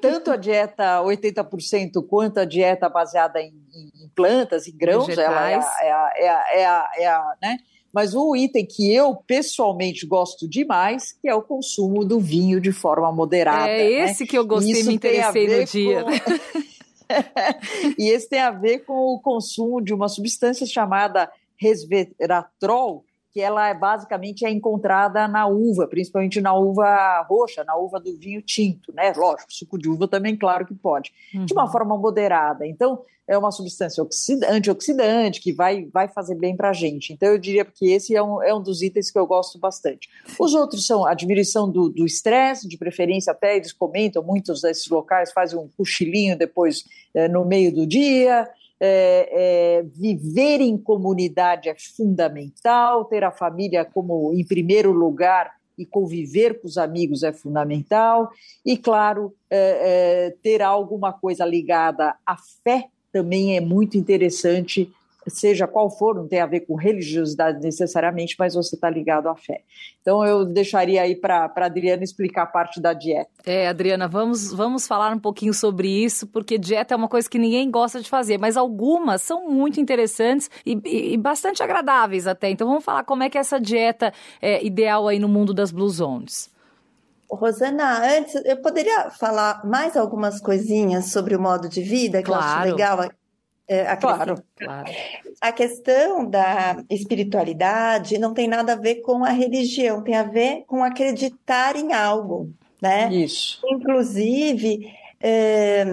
Tanto 0.00 0.30
a 0.30 0.36
dieta 0.36 1.02
80% 1.02 2.02
quanto 2.08 2.38
a 2.38 2.46
dieta 2.46 2.88
baseada 2.88 3.42
em, 3.42 3.52
em 4.02 4.08
plantas, 4.14 4.66
em 4.66 4.74
grãos, 4.74 5.06
ela 5.10 5.50
é 5.50 5.54
a, 5.56 5.58
é 5.58 5.92
a, 5.92 6.12
é 6.16 6.28
a, 6.28 6.46
é 6.54 6.64
a, 6.64 6.90
é 6.96 7.06
a 7.06 7.34
né? 7.42 7.58
Mas 7.92 8.12
o 8.12 8.34
item 8.34 8.66
que 8.66 8.92
eu 8.92 9.14
pessoalmente 9.14 10.04
gosto 10.04 10.48
demais, 10.48 11.12
que 11.12 11.28
é 11.28 11.34
o 11.34 11.42
consumo 11.42 12.04
do 12.04 12.18
vinho 12.18 12.60
de 12.60 12.72
forma 12.72 13.12
moderada. 13.12 13.68
É 13.68 13.78
né? 13.78 14.10
esse 14.10 14.24
né? 14.24 14.30
que 14.30 14.36
eu 14.36 14.44
gostei, 14.44 14.80
e 14.80 14.84
me 14.84 14.94
interessei 14.94 15.46
no 15.46 15.64
dia. 15.64 16.02
Com... 16.02 16.10
e 18.02 18.08
esse 18.08 18.28
tem 18.28 18.40
a 18.40 18.50
ver 18.50 18.80
com 18.80 18.94
o 18.94 19.20
consumo 19.20 19.80
de 19.80 19.94
uma 19.94 20.08
substância 20.08 20.66
chamada 20.66 21.30
resveratrol, 21.56 23.04
que 23.34 23.40
ela 23.40 23.68
é, 23.68 23.74
basicamente 23.74 24.46
é 24.46 24.50
encontrada 24.50 25.26
na 25.26 25.44
uva, 25.48 25.88
principalmente 25.88 26.40
na 26.40 26.54
uva 26.54 27.20
roxa, 27.28 27.64
na 27.64 27.74
uva 27.74 27.98
do 27.98 28.16
vinho 28.16 28.40
tinto, 28.40 28.92
né? 28.94 29.12
Lógico, 29.16 29.52
suco 29.52 29.76
de 29.76 29.88
uva 29.88 30.06
também, 30.06 30.36
claro 30.36 30.64
que 30.64 30.72
pode, 30.72 31.12
uhum. 31.34 31.44
de 31.44 31.52
uma 31.52 31.64
uhum. 31.64 31.72
forma 31.72 31.98
moderada. 31.98 32.64
Então, 32.64 33.02
é 33.26 33.36
uma 33.36 33.50
substância 33.50 34.06
antioxidante 34.48 35.40
que 35.40 35.52
vai, 35.52 35.86
vai 35.86 36.06
fazer 36.06 36.36
bem 36.36 36.56
para 36.56 36.70
a 36.70 36.72
gente. 36.72 37.12
Então, 37.12 37.30
eu 37.30 37.38
diria 37.38 37.64
que 37.64 37.90
esse 37.90 38.14
é 38.14 38.22
um, 38.22 38.40
é 38.40 38.54
um 38.54 38.62
dos 38.62 38.82
itens 38.82 39.10
que 39.10 39.18
eu 39.18 39.26
gosto 39.26 39.58
bastante. 39.58 40.08
Os 40.38 40.54
outros 40.54 40.86
são 40.86 41.04
a 41.04 41.12
diminuição 41.12 41.68
do 41.68 42.06
estresse, 42.06 42.68
de 42.68 42.78
preferência 42.78 43.32
até 43.32 43.56
eles 43.56 43.72
comentam, 43.72 44.22
muitos 44.22 44.60
desses 44.60 44.88
locais 44.88 45.32
fazem 45.32 45.58
um 45.58 45.68
cochilinho 45.76 46.38
depois 46.38 46.84
é, 47.12 47.26
no 47.26 47.44
meio 47.44 47.74
do 47.74 47.84
dia, 47.84 48.48
é, 48.86 49.28
é, 49.32 49.82
viver 49.82 50.60
em 50.60 50.76
comunidade 50.76 51.70
é 51.70 51.74
fundamental, 51.96 53.06
ter 53.06 53.24
a 53.24 53.30
família 53.30 53.82
como 53.82 54.32
em 54.34 54.44
primeiro 54.44 54.92
lugar 54.92 55.52
e 55.78 55.86
conviver 55.86 56.60
com 56.60 56.68
os 56.68 56.76
amigos 56.76 57.22
é 57.22 57.32
fundamental, 57.32 58.30
e 58.64 58.76
claro, 58.76 59.34
é, 59.48 60.26
é 60.26 60.34
ter 60.42 60.60
alguma 60.60 61.14
coisa 61.14 61.46
ligada 61.46 62.14
à 62.26 62.36
fé 62.62 62.88
também 63.10 63.56
é 63.56 63.60
muito 63.60 63.96
interessante 63.96 64.92
seja 65.26 65.66
qual 65.66 65.90
for, 65.90 66.14
não 66.14 66.28
tem 66.28 66.40
a 66.40 66.46
ver 66.46 66.60
com 66.60 66.74
religiosidade 66.74 67.60
necessariamente, 67.60 68.36
mas 68.38 68.54
você 68.54 68.74
está 68.74 68.90
ligado 68.90 69.28
à 69.28 69.36
fé. 69.36 69.62
Então 70.00 70.24
eu 70.24 70.44
deixaria 70.44 71.02
aí 71.02 71.16
para 71.16 71.50
a 71.54 71.64
Adriana 71.64 72.02
explicar 72.02 72.42
a 72.42 72.46
parte 72.46 72.80
da 72.80 72.92
dieta. 72.92 73.30
É, 73.46 73.68
Adriana, 73.68 74.06
vamos, 74.06 74.52
vamos 74.52 74.86
falar 74.86 75.12
um 75.12 75.18
pouquinho 75.18 75.54
sobre 75.54 75.88
isso, 75.88 76.26
porque 76.26 76.58
dieta 76.58 76.94
é 76.94 76.96
uma 76.96 77.08
coisa 77.08 77.28
que 77.28 77.38
ninguém 77.38 77.70
gosta 77.70 78.00
de 78.00 78.08
fazer, 78.08 78.38
mas 78.38 78.56
algumas 78.56 79.22
são 79.22 79.48
muito 79.48 79.80
interessantes 79.80 80.50
e, 80.64 80.78
e, 80.84 81.14
e 81.14 81.16
bastante 81.16 81.62
agradáveis 81.62 82.26
até. 82.26 82.50
Então 82.50 82.66
vamos 82.68 82.84
falar 82.84 83.04
como 83.04 83.22
é 83.22 83.30
que 83.30 83.38
é 83.38 83.40
essa 83.40 83.60
dieta 83.60 84.12
é 84.40 84.64
ideal 84.64 85.08
aí 85.08 85.18
no 85.18 85.28
mundo 85.28 85.52
das 85.54 85.70
Blue 85.70 85.88
Zones. 85.88 86.52
Rosana, 87.30 88.16
antes 88.16 88.34
eu 88.44 88.56
poderia 88.58 89.10
falar 89.10 89.64
mais 89.64 89.96
algumas 89.96 90.40
coisinhas 90.40 91.10
sobre 91.10 91.34
o 91.34 91.40
modo 91.40 91.68
de 91.68 91.82
vida 91.82 92.18
que 92.18 92.26
claro. 92.26 92.44
eu 92.44 92.48
acho 92.48 92.70
legal 92.70 93.10
a 93.68 93.96
claro, 93.96 94.42
claro. 94.56 94.90
A 95.40 95.52
questão 95.52 96.28
da 96.28 96.82
espiritualidade 96.90 98.18
não 98.18 98.34
tem 98.34 98.46
nada 98.46 98.74
a 98.74 98.76
ver 98.76 98.96
com 98.96 99.24
a 99.24 99.30
religião, 99.30 100.02
tem 100.02 100.14
a 100.14 100.22
ver 100.22 100.64
com 100.66 100.84
acreditar 100.84 101.76
em 101.76 101.92
algo, 101.92 102.52
né? 102.80 103.12
Isso. 103.12 103.60
Inclusive, 103.66 104.92
é, 105.20 105.84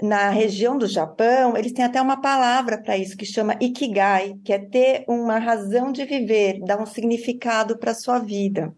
na 0.00 0.30
região 0.30 0.78
do 0.78 0.86
Japão, 0.86 1.56
eles 1.56 1.72
têm 1.72 1.84
até 1.84 2.00
uma 2.00 2.20
palavra 2.20 2.78
para 2.78 2.96
isso 2.96 3.16
que 3.16 3.26
chama 3.26 3.56
ikigai, 3.60 4.36
que 4.44 4.52
é 4.52 4.58
ter 4.58 5.04
uma 5.08 5.38
razão 5.38 5.90
de 5.90 6.04
viver, 6.04 6.60
dar 6.60 6.80
um 6.80 6.86
significado 6.86 7.76
para 7.76 7.90
a 7.90 7.94
sua 7.94 8.20
vida, 8.20 8.72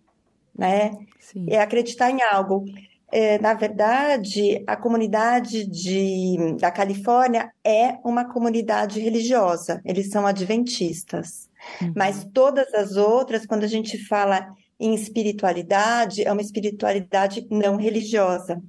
né? 0.56 0.92
Sim. 1.18 1.44
É 1.48 1.60
acreditar 1.60 2.10
em 2.10 2.22
algo 2.22 2.64
é, 3.12 3.38
na 3.38 3.54
verdade, 3.54 4.62
a 4.66 4.76
comunidade 4.76 5.66
de, 5.66 6.56
da 6.60 6.70
Califórnia 6.70 7.50
é 7.64 7.98
uma 8.04 8.24
comunidade 8.24 9.00
religiosa, 9.00 9.80
eles 9.84 10.10
são 10.10 10.26
adventistas. 10.26 11.48
Uhum. 11.80 11.92
Mas 11.96 12.24
todas 12.32 12.72
as 12.74 12.96
outras, 12.96 13.44
quando 13.44 13.64
a 13.64 13.68
gente 13.68 13.98
fala 14.06 14.48
em 14.78 14.94
espiritualidade, 14.94 16.22
é 16.22 16.32
uma 16.32 16.40
espiritualidade 16.40 17.46
não 17.50 17.76
religiosa. 17.76 18.62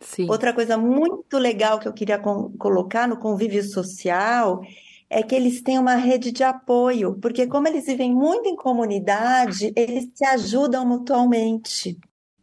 Sim. 0.00 0.28
Outra 0.28 0.52
coisa 0.52 0.76
muito 0.76 1.38
legal 1.38 1.78
que 1.78 1.88
eu 1.88 1.92
queria 1.92 2.18
colocar 2.18 3.08
no 3.08 3.16
convívio 3.16 3.62
social 3.62 4.60
é 5.08 5.22
que 5.22 5.34
eles 5.34 5.62
têm 5.62 5.78
uma 5.78 5.94
rede 5.94 6.32
de 6.32 6.42
apoio, 6.42 7.16
porque 7.20 7.46
como 7.46 7.68
eles 7.68 7.86
vivem 7.86 8.12
muito 8.12 8.48
em 8.48 8.56
comunidade, 8.56 9.72
eles 9.76 10.08
se 10.14 10.24
ajudam 10.24 10.84
mutuamente. 10.84 11.96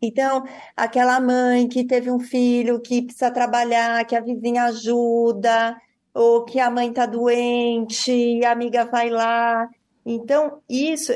Então, 0.05 0.43
aquela 0.75 1.17
mãe 1.21 1.65
que 1.65 1.85
teve 1.85 2.11
um 2.11 2.19
filho 2.19 2.81
que 2.81 3.03
precisa 3.03 3.31
trabalhar, 3.31 4.03
que 4.05 4.13
a 4.13 4.19
vizinha 4.19 4.65
ajuda, 4.65 5.77
ou 6.13 6.43
que 6.43 6.59
a 6.59 6.69
mãe 6.69 6.89
está 6.89 7.05
doente 7.05 8.11
e 8.11 8.43
a 8.43 8.51
amiga 8.51 8.83
vai 8.83 9.09
lá. 9.09 9.65
Então, 10.05 10.59
isso, 10.69 11.13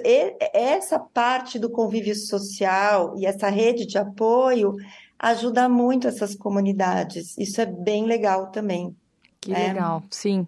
essa 0.53 0.97
parte 0.97 1.59
do 1.59 1.69
convívio 1.69 2.15
social 2.15 3.13
e 3.17 3.25
essa 3.25 3.49
rede 3.49 3.85
de 3.85 3.97
apoio 3.97 4.73
ajuda 5.19 5.67
muito 5.67 6.07
essas 6.07 6.33
comunidades. 6.33 7.37
Isso 7.37 7.59
é 7.59 7.65
bem 7.65 8.05
legal 8.05 8.51
também. 8.51 8.95
Que 9.41 9.53
é. 9.53 9.67
legal, 9.67 10.01
sim. 10.09 10.47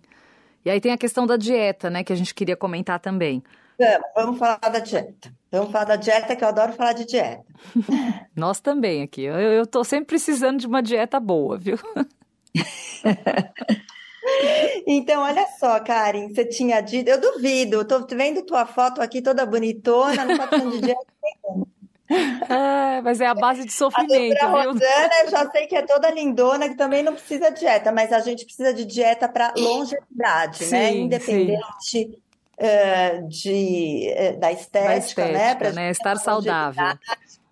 E 0.64 0.70
aí 0.70 0.80
tem 0.80 0.94
a 0.94 0.98
questão 0.98 1.28
da 1.28 1.36
dieta, 1.36 1.90
né, 1.90 2.06
que 2.06 2.14
a 2.14 2.16
gente 2.16 2.34
queria 2.34 2.56
comentar 2.56 3.02
também. 3.02 3.44
Vamos, 4.16 4.38
falar 4.38 4.58
da 4.58 4.80
dieta. 4.80 5.32
Vamos 5.52 5.72
falar 5.72 5.86
da 5.86 5.96
dieta, 5.96 6.36
que 6.36 6.44
eu 6.44 6.48
adoro 6.48 6.74
falar 6.74 6.94
de 6.94 7.06
dieta. 7.06 7.44
Nós 8.36 8.60
também 8.60 9.02
aqui. 9.04 9.24
Eu, 9.24 9.36
eu 9.36 9.66
tô 9.66 9.84
sempre 9.84 10.08
precisando 10.08 10.60
de 10.60 10.68
uma 10.68 10.84
dieta 10.84 11.20
boa, 11.20 11.58
viu? 11.58 11.78
Então, 14.86 15.24
olha 15.24 15.46
só, 15.58 15.80
Karen, 15.80 16.30
você 16.30 16.46
tinha 16.46 16.82
dito. 16.82 17.10
Eu 17.10 17.20
duvido, 17.20 17.78
eu 17.78 17.86
tô 17.86 18.06
vendo 18.06 18.44
tua 18.44 18.66
foto 18.66 19.02
aqui 19.02 19.22
toda 19.22 19.46
bonitona, 19.46 20.26
não 20.26 20.38
tá 20.38 20.48
falando 20.48 20.72
de 20.72 20.82
dieta 20.82 21.06
nenhuma. 21.24 21.68
Ah, 22.50 23.02
mas 23.04 23.22
é 23.22 23.28
a 23.28 23.36
base 23.36 23.64
de 23.64 23.72
sofrimento, 23.72 24.44
a 24.44 24.48
viu? 24.48 24.72
Rosana, 24.72 25.12
eu 25.24 25.30
já 25.30 25.48
sei 25.52 25.68
que 25.68 25.76
é 25.76 25.84
toda 25.84 26.10
lindona, 26.10 26.68
que 26.68 26.76
também 26.76 27.04
não 27.04 27.14
precisa 27.14 27.52
de 27.52 27.60
dieta, 27.60 27.92
mas 27.92 28.12
a 28.12 28.20
gente 28.20 28.46
precisa 28.46 28.74
de 28.74 28.84
dieta 28.84 29.30
para 29.30 29.54
longevidade, 29.56 30.62
né? 30.62 30.66
sim, 30.66 30.72
né? 30.72 30.92
Independente 30.92 31.64
sim. 31.82 32.16
Uh, 32.62 33.26
de, 33.30 34.14
uh, 34.18 34.40
da 34.40 34.52
estética, 34.52 35.26
da 35.26 35.32
né? 35.32 35.56
Para 35.56 35.72
né? 35.72 35.92
estar 35.92 36.18
saudável. 36.18 36.84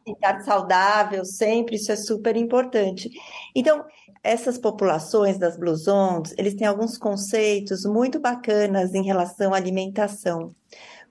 Estar 0.06 0.42
saudável 0.42 1.24
sempre, 1.24 1.78
isso 1.78 1.92
é 1.92 1.96
super 1.96 2.36
importante. 2.36 3.10
Então, 3.56 3.86
essas 4.22 4.58
populações 4.58 5.38
das 5.38 5.58
Blue 5.58 5.76
Zones, 5.76 6.34
eles 6.38 6.56
têm 6.56 6.68
alguns 6.68 6.98
conceitos 6.98 7.86
muito 7.86 8.20
bacanas 8.20 8.94
em 8.94 9.02
relação 9.02 9.54
à 9.54 9.58
alimentação. 9.58 10.54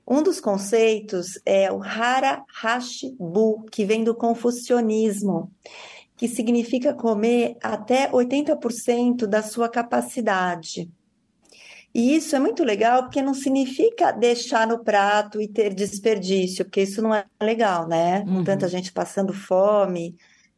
Um 0.06 0.22
dos 0.22 0.38
conceitos 0.38 1.40
é 1.44 1.72
o 1.72 1.82
Hara 1.82 2.44
Hashibu, 2.62 3.64
que 3.72 3.84
vem 3.84 4.04
do 4.04 4.14
confucionismo, 4.14 5.50
que 6.16 6.28
significa 6.28 6.94
comer 6.94 7.56
até 7.62 8.10
80% 8.10 9.26
da 9.26 9.42
sua 9.42 9.68
capacidade. 9.68 10.88
E 11.96 12.14
isso 12.14 12.36
é 12.36 12.38
muito 12.38 12.62
legal 12.62 13.04
porque 13.04 13.22
não 13.22 13.32
significa 13.32 14.12
deixar 14.12 14.66
no 14.66 14.84
prato 14.84 15.40
e 15.40 15.48
ter 15.48 15.72
desperdício, 15.72 16.62
porque 16.62 16.82
isso 16.82 17.00
não 17.00 17.14
é 17.14 17.24
legal, 17.40 17.88
né? 17.88 18.20
Com 18.22 18.32
uhum. 18.32 18.44
tanta 18.44 18.68
gente 18.68 18.92
passando 18.92 19.32
fome 19.32 20.14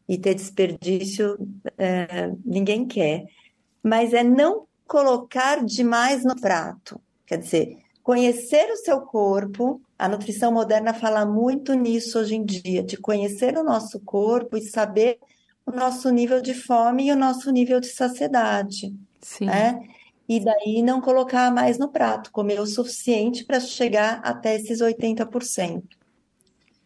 e 0.08 0.18
ter 0.18 0.34
desperdício, 0.34 1.38
é, 1.78 2.32
ninguém 2.44 2.84
quer. 2.84 3.22
Mas 3.80 4.12
é 4.12 4.24
não 4.24 4.66
colocar 4.84 5.64
demais 5.64 6.24
no 6.24 6.34
prato. 6.34 7.00
Quer 7.24 7.38
dizer, 7.38 7.78
conhecer 8.02 8.72
o 8.72 8.76
seu 8.76 9.02
corpo. 9.02 9.80
A 9.96 10.08
nutrição 10.08 10.50
moderna 10.50 10.92
fala 10.92 11.24
muito 11.24 11.72
nisso 11.72 12.18
hoje 12.18 12.34
em 12.34 12.44
dia, 12.44 12.82
de 12.82 12.96
conhecer 12.96 13.56
o 13.56 13.62
nosso 13.62 14.00
corpo 14.00 14.56
e 14.56 14.62
saber 14.62 15.20
o 15.64 15.70
nosso 15.70 16.10
nível 16.10 16.42
de 16.42 16.52
fome 16.52 17.06
e 17.06 17.12
o 17.12 17.16
nosso 17.16 17.48
nível 17.52 17.78
de 17.78 17.90
saciedade. 17.90 18.92
Sim. 19.20 19.46
Né? 19.46 19.78
E 20.28 20.38
daí 20.40 20.82
não 20.82 21.00
colocar 21.00 21.50
mais 21.50 21.78
no 21.78 21.88
prato, 21.88 22.30
comer 22.30 22.60
o 22.60 22.66
suficiente 22.66 23.44
para 23.44 23.58
chegar 23.60 24.20
até 24.22 24.54
esses 24.56 24.80
80%. 24.80 25.82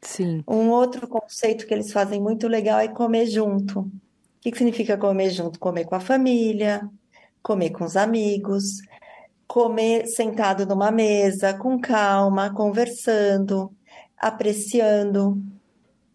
Sim. 0.00 0.44
Um 0.46 0.70
outro 0.70 1.08
conceito 1.08 1.66
que 1.66 1.74
eles 1.74 1.92
fazem 1.92 2.20
muito 2.20 2.46
legal 2.46 2.78
é 2.78 2.88
comer 2.88 3.26
junto. 3.26 3.80
O 3.80 3.90
que, 4.40 4.50
que 4.50 4.58
significa 4.58 4.96
comer 4.96 5.30
junto? 5.30 5.58
Comer 5.58 5.84
com 5.84 5.94
a 5.94 6.00
família, 6.00 6.88
comer 7.42 7.70
com 7.70 7.84
os 7.84 7.96
amigos, 7.96 8.80
comer 9.46 10.06
sentado 10.06 10.64
numa 10.64 10.90
mesa, 10.90 11.54
com 11.54 11.80
calma, 11.80 12.52
conversando, 12.52 13.72
apreciando, 14.16 15.40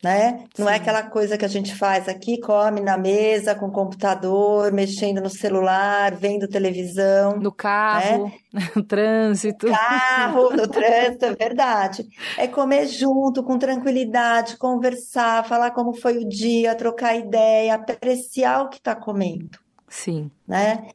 né? 0.08 0.46
Não 0.58 0.70
é 0.70 0.76
aquela 0.76 1.04
coisa 1.04 1.38
que 1.38 1.44
a 1.44 1.50
gente 1.50 1.76
faz 1.76 2.08
aqui, 2.08 2.40
come 2.40 2.80
na 2.80 2.98
mesa 2.98 3.54
com 3.54 3.66
o 3.66 3.72
computador, 3.72 4.72
mexendo 4.72 5.20
no 5.20 5.30
celular, 5.30 6.16
vendo 6.16 6.48
televisão. 6.48 7.38
No 7.38 7.52
carro, 7.52 8.32
né? 8.54 8.62
no 8.74 8.84
trânsito. 8.84 9.68
No 9.68 9.74
carro, 9.74 10.50
no 10.56 10.66
trânsito, 10.70 11.26
é 11.26 11.36
verdade. 11.36 12.08
É 12.38 12.48
comer 12.48 12.88
junto, 12.88 13.44
com 13.44 13.60
tranquilidade, 13.60 14.56
conversar, 14.56 15.46
falar 15.46 15.72
como 15.72 15.94
foi 15.94 16.18
o 16.18 16.28
dia, 16.28 16.74
trocar 16.74 17.18
ideia, 17.18 17.76
apreciar 17.76 18.64
o 18.64 18.70
que 18.70 18.78
está 18.78 18.96
comendo. 18.96 19.60
Sim. 19.90 20.32
Né? 20.48 20.88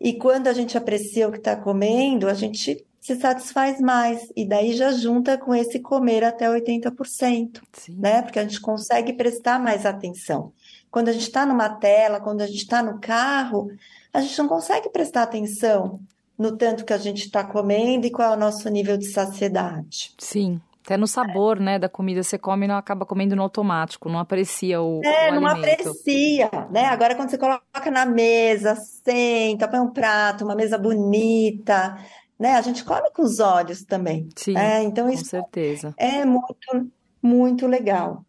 E 0.00 0.14
quando 0.14 0.48
a 0.48 0.52
gente 0.52 0.76
aprecia 0.76 1.28
o 1.28 1.32
que 1.32 1.38
está 1.38 1.54
comendo, 1.54 2.28
a 2.28 2.34
gente 2.34 2.84
se 3.06 3.14
satisfaz 3.14 3.80
mais. 3.80 4.32
E 4.34 4.44
daí 4.44 4.74
já 4.74 4.90
junta 4.90 5.38
com 5.38 5.54
esse 5.54 5.78
comer 5.78 6.24
até 6.24 6.48
80%, 6.48 7.62
Sim. 7.72 7.96
né? 7.96 8.20
Porque 8.20 8.40
a 8.40 8.42
gente 8.42 8.60
consegue 8.60 9.12
prestar 9.12 9.60
mais 9.60 9.86
atenção. 9.86 10.52
Quando 10.90 11.08
a 11.08 11.12
gente 11.12 11.22
está 11.22 11.46
numa 11.46 11.68
tela, 11.68 12.18
quando 12.18 12.40
a 12.40 12.46
gente 12.46 12.62
está 12.62 12.82
no 12.82 12.98
carro, 12.98 13.70
a 14.12 14.20
gente 14.20 14.36
não 14.38 14.48
consegue 14.48 14.88
prestar 14.88 15.22
atenção 15.22 16.00
no 16.36 16.56
tanto 16.56 16.84
que 16.84 16.92
a 16.92 16.98
gente 16.98 17.26
está 17.26 17.44
comendo 17.44 18.06
e 18.06 18.10
qual 18.10 18.32
é 18.32 18.36
o 18.36 18.40
nosso 18.40 18.68
nível 18.68 18.96
de 18.98 19.06
saciedade. 19.06 20.12
Sim, 20.18 20.60
Até 20.84 20.96
no 20.96 21.06
sabor, 21.06 21.60
né, 21.60 21.78
da 21.78 21.88
comida 21.88 22.22
você 22.22 22.36
come 22.36 22.64
e 22.64 22.68
não 22.68 22.76
acaba 22.76 23.06
comendo 23.06 23.36
no 23.36 23.42
automático, 23.42 24.08
não 24.08 24.18
aprecia 24.18 24.82
o, 24.82 25.00
é, 25.04 25.30
o 25.30 25.40
não 25.40 25.46
alimento. 25.46 25.80
aprecia, 25.80 26.50
né? 26.70 26.86
Agora 26.86 27.14
quando 27.14 27.30
você 27.30 27.38
coloca 27.38 27.90
na 27.90 28.04
mesa, 28.04 28.74
senta, 28.74 29.68
põe 29.68 29.80
um 29.80 29.90
prato, 29.90 30.44
uma 30.44 30.56
mesa 30.56 30.76
bonita, 30.76 31.96
né? 32.38 32.52
A 32.52 32.60
gente 32.62 32.84
come 32.84 33.10
com 33.10 33.22
os 33.22 33.40
olhos 33.40 33.84
também. 33.84 34.28
Sim, 34.36 34.52
né? 34.52 34.82
Então 34.82 35.06
com 35.06 35.12
isso 35.12 35.26
certeza. 35.26 35.94
é 35.96 36.24
muito, 36.24 36.90
muito 37.22 37.66
legal. 37.66 38.24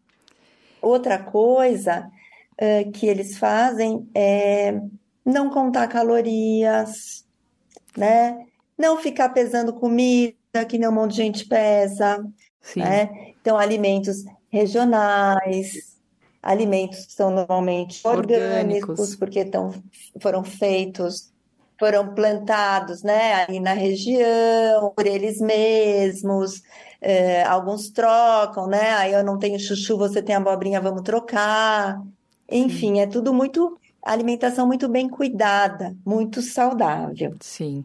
Outra 0.80 1.18
coisa 1.18 2.10
uh, 2.54 2.90
que 2.92 3.06
eles 3.06 3.36
fazem 3.36 4.08
é 4.14 4.80
não 5.24 5.50
contar 5.50 5.88
calorias, 5.88 7.26
né? 7.96 8.46
Não 8.76 8.96
ficar 8.96 9.30
pesando 9.30 9.72
comida, 9.72 10.34
que 10.68 10.78
nem 10.78 10.88
um 10.88 10.92
monte 10.92 11.10
de 11.12 11.16
gente 11.18 11.46
pesa. 11.46 12.24
Sim. 12.60 12.80
Né? 12.80 13.32
Então, 13.40 13.58
alimentos 13.58 14.24
regionais, 14.50 15.98
alimentos 16.42 17.06
que 17.06 17.12
são 17.12 17.30
normalmente 17.30 18.00
orgânicos, 18.06 18.88
Orgânicos. 18.88 19.16
porque 19.16 19.44
tão, 19.44 19.74
foram 20.20 20.44
feitos, 20.44 21.32
foram 21.78 22.14
plantados 22.14 23.02
né, 23.02 23.34
ali 23.34 23.60
na 23.60 23.72
região, 23.72 24.92
por 24.94 25.06
eles 25.06 25.40
mesmos. 25.40 26.62
É, 27.00 27.44
alguns 27.44 27.90
trocam, 27.90 28.66
né? 28.66 28.90
Aí 28.94 29.12
eu 29.12 29.22
não 29.22 29.38
tenho 29.38 29.58
chuchu, 29.58 29.96
você 29.96 30.20
tem 30.20 30.34
abobrinha, 30.34 30.80
vamos 30.80 31.02
trocar. 31.02 32.02
Enfim, 32.50 32.98
é 32.98 33.06
tudo 33.06 33.32
muito 33.32 33.78
alimentação 34.02 34.66
muito 34.66 34.88
bem 34.88 35.08
cuidada, 35.08 35.94
muito 36.04 36.42
saudável. 36.42 37.36
Sim. 37.40 37.84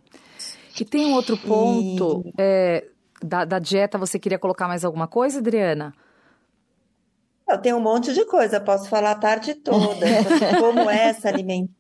E 0.80 0.84
tem 0.84 1.06
um 1.06 1.14
outro 1.14 1.38
ponto 1.38 2.26
é, 2.38 2.86
da, 3.22 3.46
da 3.46 3.60
dieta, 3.60 3.98
você 3.98 4.18
queria 4.18 4.40
colocar 4.40 4.68
mais 4.68 4.84
alguma 4.84 5.08
coisa, 5.08 5.40
Adriana? 5.40 5.94
Eu 7.48 7.58
tenho 7.60 7.78
um 7.78 7.82
monte 7.82 8.14
de 8.14 8.26
coisa, 8.26 8.60
posso 8.60 8.90
falar 8.90 9.12
a 9.12 9.16
tarde 9.16 9.54
toda, 9.54 10.06
como 10.60 10.90
é 10.90 11.10
essa 11.10 11.28
alimentação. 11.30 11.76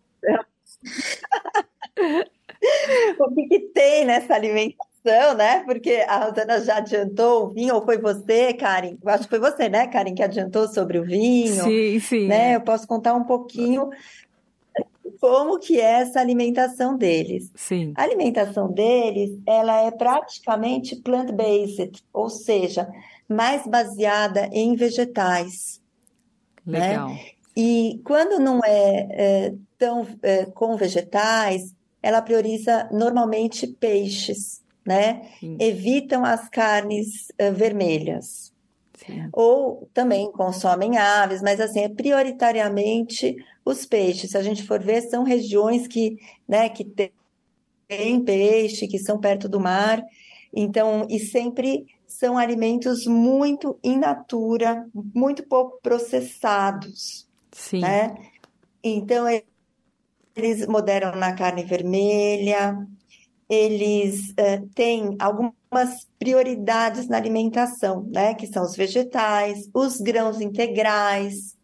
o 3.19 3.33
que, 3.33 3.47
que 3.47 3.59
tem 3.73 4.05
nessa 4.05 4.33
alimentação, 4.33 5.33
né? 5.35 5.63
Porque 5.65 6.03
a 6.07 6.25
Rosana 6.25 6.61
já 6.61 6.77
adiantou 6.77 7.45
o 7.45 7.49
vinho, 7.49 7.75
ou 7.75 7.83
foi 7.83 7.97
você, 7.97 8.53
Karen? 8.53 8.97
Eu 9.01 9.09
acho 9.09 9.23
que 9.23 9.29
foi 9.29 9.39
você, 9.39 9.67
né, 9.69 9.87
Karen, 9.87 10.15
que 10.15 10.23
adiantou 10.23 10.67
sobre 10.67 10.97
o 10.97 11.03
vinho. 11.03 11.63
Sim, 11.63 11.99
sim. 11.99 12.27
Né? 12.27 12.55
Eu 12.55 12.61
posso 12.61 12.87
contar 12.87 13.13
um 13.13 13.23
pouquinho 13.23 13.89
como 15.19 15.57
que 15.59 15.79
é 15.79 16.01
essa 16.01 16.19
alimentação 16.19 16.97
deles. 16.97 17.51
Sim. 17.55 17.93
A 17.95 18.03
alimentação 18.03 18.71
deles, 18.71 19.37
ela 19.45 19.81
é 19.81 19.91
praticamente 19.91 20.97
plant-based, 20.97 22.03
ou 22.11 22.29
seja, 22.29 22.89
mais 23.27 23.65
baseada 23.65 24.49
em 24.51 24.75
vegetais. 24.75 25.81
Legal. 26.65 27.09
Né? 27.09 27.19
E 27.55 28.01
quando 28.03 28.39
não 28.39 28.59
é, 28.65 29.07
é 29.11 29.53
tão 29.77 30.07
é, 30.21 30.45
com 30.45 30.75
vegetais, 30.75 31.73
ela 32.03 32.21
prioriza 32.21 32.89
normalmente 32.91 33.65
peixes, 33.65 34.61
né? 34.85 35.29
Sim. 35.39 35.55
Evitam 35.59 36.25
as 36.25 36.49
carnes 36.49 37.31
é, 37.37 37.49
vermelhas. 37.49 38.51
Sim. 39.05 39.29
Ou 39.31 39.89
também 39.93 40.29
consomem 40.31 40.97
aves, 40.97 41.41
mas 41.41 41.61
assim, 41.61 41.79
é 41.79 41.89
prioritariamente 41.89 43.35
os 43.65 43.85
peixes. 43.85 44.31
Se 44.31 44.37
a 44.37 44.43
gente 44.43 44.63
for 44.63 44.81
ver, 44.81 45.01
são 45.03 45.23
regiões 45.23 45.87
que, 45.87 46.17
né, 46.47 46.67
que 46.67 46.83
tem 47.87 48.23
peixe, 48.23 48.87
que 48.87 48.99
são 48.99 49.19
perto 49.19 49.47
do 49.47 49.59
mar. 49.59 50.03
Então, 50.53 51.07
e 51.09 51.19
sempre 51.19 51.85
são 52.05 52.37
alimentos 52.37 53.07
muito 53.07 53.79
in 53.83 53.97
natura, 53.97 54.85
muito 54.93 55.43
pouco 55.47 55.79
processados, 55.81 57.27
Sim. 57.51 57.79
né? 57.79 58.13
Então, 58.83 59.25
eles 60.35 60.65
moderam 60.67 61.15
na 61.15 61.33
carne 61.33 61.63
vermelha, 61.63 62.77
eles 63.49 64.29
uh, 64.31 64.67
têm 64.73 65.15
algumas 65.19 66.07
prioridades 66.17 67.07
na 67.07 67.17
alimentação, 67.17 68.07
né? 68.11 68.33
Que 68.33 68.47
são 68.47 68.63
os 68.63 68.75
vegetais, 68.75 69.69
os 69.73 69.99
grãos 69.99 70.41
integrais, 70.41 71.55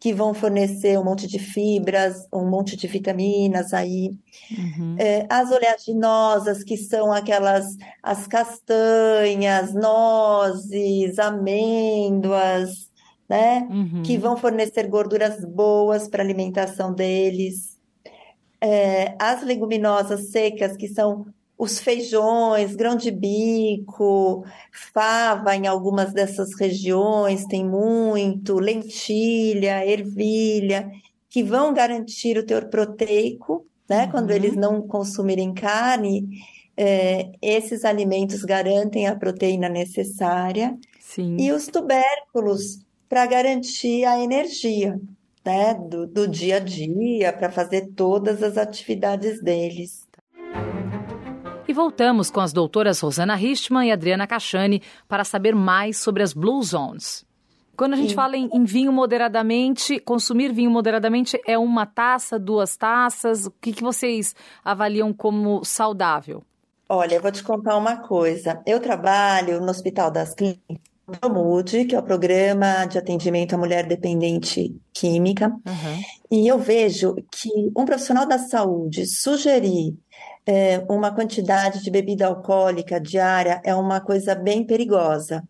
que 0.00 0.12
vão 0.12 0.32
fornecer 0.32 0.98
um 0.98 1.04
monte 1.04 1.26
de 1.26 1.38
fibras, 1.38 2.26
um 2.32 2.48
monte 2.48 2.76
de 2.76 2.86
vitaminas 2.86 3.72
aí. 3.72 4.14
Uhum. 4.56 4.96
É, 4.98 5.26
as 5.28 5.50
oleaginosas, 5.50 6.62
que 6.62 6.76
são 6.76 7.12
aquelas, 7.12 7.66
as 8.02 8.26
castanhas, 8.26 9.74
nozes, 9.74 11.18
amêndoas, 11.18 12.88
né? 13.28 13.66
Uhum. 13.70 14.02
Que 14.02 14.16
vão 14.16 14.36
fornecer 14.36 14.86
gorduras 14.88 15.44
boas 15.44 16.08
para 16.08 16.22
a 16.22 16.26
alimentação 16.26 16.94
deles. 16.94 17.77
É, 18.60 19.14
as 19.18 19.42
leguminosas 19.42 20.30
secas, 20.30 20.76
que 20.76 20.88
são 20.88 21.26
os 21.58 21.80
feijões, 21.80 22.76
grão 22.76 22.94
de 22.94 23.10
bico, 23.10 24.44
fava 24.92 25.56
em 25.56 25.66
algumas 25.66 26.12
dessas 26.12 26.54
regiões 26.58 27.44
tem 27.46 27.64
muito, 27.64 28.60
lentilha, 28.60 29.84
ervilha, 29.84 30.88
que 31.28 31.42
vão 31.42 31.74
garantir 31.74 32.38
o 32.38 32.46
teor 32.46 32.66
proteico, 32.66 33.66
né? 33.88 34.04
Uhum. 34.04 34.10
Quando 34.10 34.30
eles 34.30 34.54
não 34.54 34.80
consumirem 34.82 35.52
carne, 35.52 36.28
é, 36.76 37.32
esses 37.42 37.84
alimentos 37.84 38.44
garantem 38.44 39.08
a 39.08 39.16
proteína 39.16 39.68
necessária. 39.68 40.78
Sim. 41.00 41.36
E 41.40 41.50
os 41.50 41.66
tubérculos 41.66 42.78
para 43.08 43.26
garantir 43.26 44.04
a 44.04 44.22
energia, 44.22 45.00
né? 45.48 45.72
Do, 45.72 46.06
do 46.06 46.28
dia 46.28 46.56
a 46.56 46.60
dia, 46.60 47.32
para 47.32 47.50
fazer 47.50 47.92
todas 47.96 48.42
as 48.42 48.58
atividades 48.58 49.42
deles. 49.42 50.06
E 51.66 51.72
voltamos 51.72 52.30
com 52.30 52.40
as 52.40 52.52
doutoras 52.52 53.00
Rosana 53.00 53.34
Richman 53.34 53.88
e 53.88 53.92
Adriana 53.92 54.26
Cachani 54.26 54.82
para 55.08 55.24
saber 55.24 55.54
mais 55.54 55.96
sobre 55.96 56.22
as 56.22 56.34
Blue 56.34 56.62
Zones. 56.62 57.26
Quando 57.78 57.94
a 57.94 57.96
gente 57.96 58.10
Sim. 58.10 58.16
fala 58.16 58.36
em, 58.36 58.50
em, 58.52 58.64
vinho 58.64 58.92
moderadamente, 58.92 59.98
consumir 60.00 60.52
vinho 60.52 60.70
moderadamente 60.70 61.40
é 61.46 61.56
uma 61.56 61.86
taça, 61.86 62.38
duas 62.38 62.76
taças? 62.76 63.46
O 63.46 63.50
que, 63.52 63.72
que 63.72 63.82
vocês 63.82 64.34
avaliam 64.62 65.14
como 65.14 65.64
saudável? 65.64 66.42
Olha, 66.88 67.14
eu 67.14 67.22
vou 67.22 67.30
te 67.30 67.42
contar 67.42 67.76
uma 67.76 67.96
coisa. 67.96 68.60
Eu 68.66 68.80
trabalho 68.80 69.60
no 69.60 69.70
Hospital 69.70 70.10
das 70.10 70.34
Clínicas 70.34 70.87
do 71.08 71.30
MUD, 71.30 71.86
que 71.86 71.94
é 71.94 71.98
o 71.98 72.02
Programa 72.02 72.84
de 72.84 72.98
Atendimento 72.98 73.54
à 73.54 73.58
Mulher 73.58 73.86
Dependente 73.86 74.76
Química, 74.92 75.48
uhum. 75.48 76.02
e 76.30 76.46
eu 76.46 76.58
vejo 76.58 77.16
que 77.30 77.48
um 77.74 77.86
profissional 77.86 78.26
da 78.26 78.38
saúde 78.38 79.06
sugerir 79.06 79.96
é, 80.46 80.84
uma 80.88 81.10
quantidade 81.10 81.82
de 81.82 81.90
bebida 81.90 82.26
alcoólica 82.26 83.00
diária 83.00 83.60
é 83.64 83.74
uma 83.74 84.00
coisa 84.00 84.34
bem 84.34 84.64
perigosa. 84.64 85.42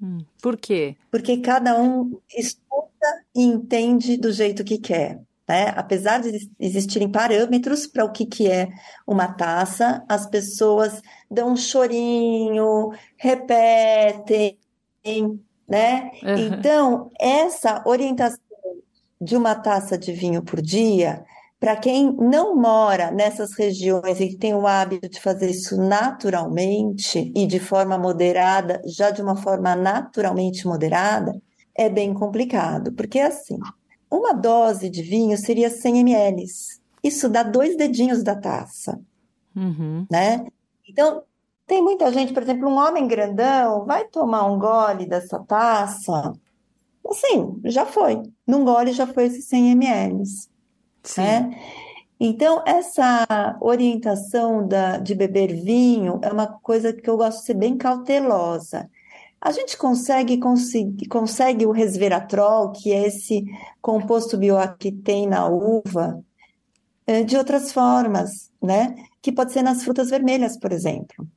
Hum, 0.00 0.18
por 0.42 0.58
quê? 0.58 0.96
Porque 1.10 1.38
cada 1.38 1.80
um 1.80 2.18
escuta 2.36 3.06
e 3.34 3.42
entende 3.42 4.18
do 4.18 4.30
jeito 4.30 4.62
que 4.62 4.78
quer. 4.78 5.20
Né? 5.48 5.72
Apesar 5.76 6.20
de 6.20 6.50
existirem 6.58 7.10
parâmetros 7.10 7.86
para 7.86 8.04
o 8.04 8.12
que, 8.12 8.26
que 8.26 8.50
é 8.50 8.68
uma 9.06 9.28
taça, 9.28 10.04
as 10.08 10.26
pessoas 10.26 11.00
dão 11.30 11.52
um 11.52 11.56
chorinho, 11.56 12.90
repetem, 13.16 14.58
né? 15.68 16.10
Uhum. 16.22 16.36
Então, 16.36 17.10
essa 17.20 17.82
orientação 17.86 18.38
de 19.20 19.36
uma 19.36 19.54
taça 19.54 19.96
de 19.96 20.12
vinho 20.12 20.42
por 20.42 20.60
dia, 20.60 21.24
para 21.58 21.76
quem 21.76 22.14
não 22.16 22.54
mora 22.54 23.10
nessas 23.10 23.54
regiões 23.54 24.20
e 24.20 24.36
tem 24.36 24.54
o 24.54 24.66
hábito 24.66 25.08
de 25.08 25.20
fazer 25.20 25.50
isso 25.50 25.76
naturalmente 25.76 27.32
e 27.34 27.46
de 27.46 27.58
forma 27.58 27.98
moderada, 27.98 28.80
já 28.86 29.10
de 29.10 29.22
uma 29.22 29.36
forma 29.36 29.74
naturalmente 29.74 30.66
moderada, 30.66 31.32
é 31.74 31.88
bem 31.88 32.12
complicado, 32.12 32.92
porque 32.92 33.18
assim, 33.18 33.58
uma 34.10 34.32
dose 34.32 34.88
de 34.88 35.02
vinho 35.02 35.36
seria 35.36 35.70
100 35.70 35.98
ml. 36.00 36.44
Isso 37.02 37.28
dá 37.28 37.42
dois 37.42 37.76
dedinhos 37.76 38.22
da 38.22 38.34
taça, 38.34 39.00
uhum. 39.54 40.06
né? 40.10 40.46
Então, 40.88 41.22
tem 41.66 41.82
muita 41.82 42.12
gente, 42.12 42.32
por 42.32 42.42
exemplo, 42.42 42.68
um 42.68 42.76
homem 42.78 43.08
grandão 43.08 43.84
vai 43.84 44.04
tomar 44.04 44.46
um 44.46 44.58
gole 44.58 45.06
dessa 45.06 45.38
taça, 45.40 46.32
assim, 47.08 47.60
já 47.64 47.84
foi. 47.84 48.22
Num 48.46 48.64
gole 48.64 48.92
já 48.92 49.06
foi 49.06 49.24
esses 49.24 49.46
100 49.46 49.72
ml. 49.72 50.22
Sim. 51.02 51.20
Né? 51.20 51.60
Então, 52.18 52.62
essa 52.66 53.26
orientação 53.60 54.66
da, 54.66 54.96
de 54.98 55.14
beber 55.14 55.54
vinho 55.54 56.18
é 56.22 56.32
uma 56.32 56.46
coisa 56.46 56.92
que 56.92 57.08
eu 57.10 57.16
gosto 57.16 57.40
de 57.40 57.46
ser 57.46 57.54
bem 57.54 57.76
cautelosa. 57.76 58.88
A 59.40 59.52
gente 59.52 59.76
consegue, 59.76 60.38
consegue, 60.38 61.06
consegue 61.08 61.66
o 61.66 61.72
resveratrol, 61.72 62.72
que 62.72 62.92
é 62.92 63.06
esse 63.06 63.44
composto 63.82 64.38
bioativo 64.38 64.78
que 64.78 64.92
tem 64.92 65.26
na 65.26 65.46
uva, 65.46 66.24
de 67.26 67.36
outras 67.36 67.70
formas, 67.70 68.50
né? 68.60 68.94
Que 69.22 69.30
pode 69.30 69.52
ser 69.52 69.62
nas 69.62 69.84
frutas 69.84 70.10
vermelhas, 70.10 70.56
por 70.56 70.72
exemplo. 70.72 71.28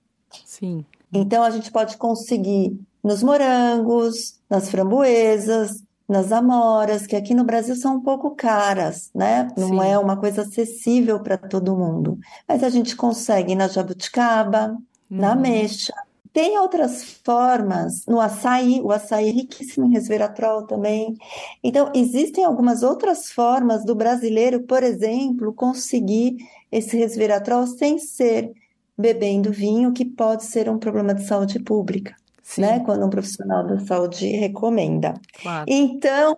Sim. 0.45 0.85
Então, 1.11 1.43
a 1.43 1.49
gente 1.49 1.71
pode 1.71 1.97
conseguir 1.97 2.79
nos 3.03 3.23
morangos, 3.23 4.39
nas 4.49 4.69
framboesas, 4.69 5.83
nas 6.07 6.31
amoras, 6.31 7.05
que 7.05 7.15
aqui 7.15 7.35
no 7.35 7.43
Brasil 7.43 7.75
são 7.75 7.97
um 7.97 8.01
pouco 8.01 8.31
caras, 8.31 9.11
né? 9.13 9.47
Não 9.55 9.69
Sim. 9.69 9.83
é 9.83 9.97
uma 9.97 10.17
coisa 10.17 10.41
acessível 10.41 11.19
para 11.19 11.37
todo 11.37 11.77
mundo. 11.77 12.17
Mas 12.47 12.63
a 12.63 12.69
gente 12.69 12.95
consegue 12.95 13.53
na 13.53 13.67
jabuticaba, 13.67 14.69
uhum. 14.69 14.77
na 15.17 15.33
ameixa. 15.33 15.93
Tem 16.33 16.57
outras 16.57 17.19
formas, 17.23 18.05
no 18.07 18.19
açaí, 18.19 18.81
o 18.81 18.91
açaí 18.91 19.29
é 19.29 19.31
riquíssimo 19.31 19.85
em 19.85 19.91
resveratrol 19.91 20.65
também. 20.65 21.15
Então, 21.63 21.91
existem 21.93 22.43
algumas 22.43 22.81
outras 22.81 23.31
formas 23.31 23.83
do 23.83 23.95
brasileiro, 23.95 24.61
por 24.61 24.83
exemplo, 24.83 25.53
conseguir 25.53 26.37
esse 26.71 26.97
resveratrol 26.97 27.65
sem 27.67 27.97
ser 27.97 28.51
bebendo 28.99 29.51
vinho, 29.51 29.93
que 29.93 30.03
pode 30.03 30.43
ser 30.43 30.69
um 30.69 30.77
problema 30.77 31.13
de 31.13 31.25
saúde 31.25 31.59
pública 31.59 32.13
né? 32.57 32.79
Quando 32.79 33.05
um 33.05 33.09
profissional 33.09 33.65
da 33.65 33.79
saúde 33.79 34.27
recomenda. 34.27 35.13
Claro. 35.41 35.65
Então, 35.67 36.37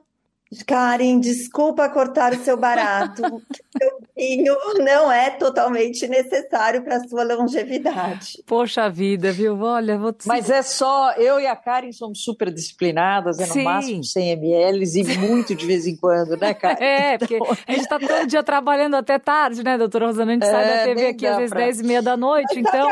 Karen, 0.65 1.19
desculpa 1.19 1.87
cortar 1.89 2.33
o 2.33 2.43
seu 2.43 2.57
barato. 2.57 3.21
vinho 4.15 4.55
não 4.79 5.11
é 5.11 5.29
totalmente 5.31 6.07
necessário 6.07 6.83
para 6.83 6.99
sua 7.07 7.23
longevidade. 7.23 8.41
Poxa 8.45 8.89
vida, 8.89 9.31
viu? 9.31 9.59
Olha, 9.59 9.97
vou 9.97 10.13
te... 10.13 10.27
Mas 10.27 10.49
é 10.49 10.61
só, 10.61 11.11
eu 11.13 11.39
e 11.39 11.47
a 11.47 11.55
Karen 11.55 11.91
somos 11.91 12.23
super 12.23 12.51
disciplinadas, 12.51 13.39
é 13.39 13.45
no 13.45 13.53
Sim. 13.53 13.63
máximo 13.63 14.03
100 14.03 14.31
ml 14.31 14.83
e 14.83 15.17
muito 15.17 15.55
de 15.55 15.65
vez 15.65 15.87
em 15.87 15.95
quando, 15.95 16.37
né, 16.37 16.53
Karen? 16.53 16.77
É, 16.91 17.17
porque 17.17 17.35
então, 17.35 17.57
a 17.67 17.71
gente 17.71 17.81
está 17.81 17.99
todo 17.99 18.27
dia 18.27 18.43
trabalhando 18.43 18.95
até 18.95 19.17
tarde, 19.19 19.63
né, 19.63 19.77
doutora 19.77 20.07
Rosana? 20.07 20.31
A 20.31 20.33
gente 20.33 20.43
é, 20.43 20.51
sai 20.51 20.67
da 20.67 20.83
TV 20.83 21.07
aqui 21.07 21.27
às 21.27 21.37
vezes 21.37 21.51
pra... 21.51 21.61
10 21.61 21.79
e 21.79 21.83
meia 21.83 22.01
da 22.01 22.17
noite, 22.17 22.59
então... 22.59 22.89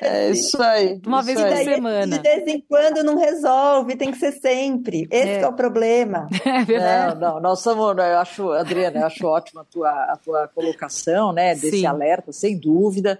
É 0.00 0.30
isso 0.30 0.60
aí. 0.62 1.00
Uma 1.06 1.20
isso 1.20 1.26
vez 1.26 1.40
por 1.40 1.56
semana. 1.64 2.18
De 2.18 2.22
vez 2.22 2.46
em 2.46 2.60
quando 2.60 3.02
não 3.02 3.16
resolve, 3.16 3.96
tem 3.96 4.10
que 4.10 4.18
ser 4.18 4.32
sempre. 4.32 5.06
Esse 5.10 5.28
é, 5.28 5.40
é 5.42 5.48
o 5.48 5.52
problema. 5.52 6.28
É 6.50 6.64
verdade. 6.64 7.20
Não, 7.20 7.34
não, 7.34 7.40
nós 7.40 7.60
somos, 7.60 7.96
eu 7.96 8.18
acho, 8.18 8.50
Adriana, 8.52 9.00
eu 9.00 9.06
acho 9.06 9.26
ótima 9.26 9.60
a 9.60 9.64
tua, 9.64 9.90
a 9.90 10.16
tua 10.16 10.39
colocação, 10.48 11.32
né, 11.32 11.54
desse 11.54 11.80
Sim. 11.80 11.86
alerta, 11.86 12.32
sem 12.32 12.58
dúvida. 12.58 13.18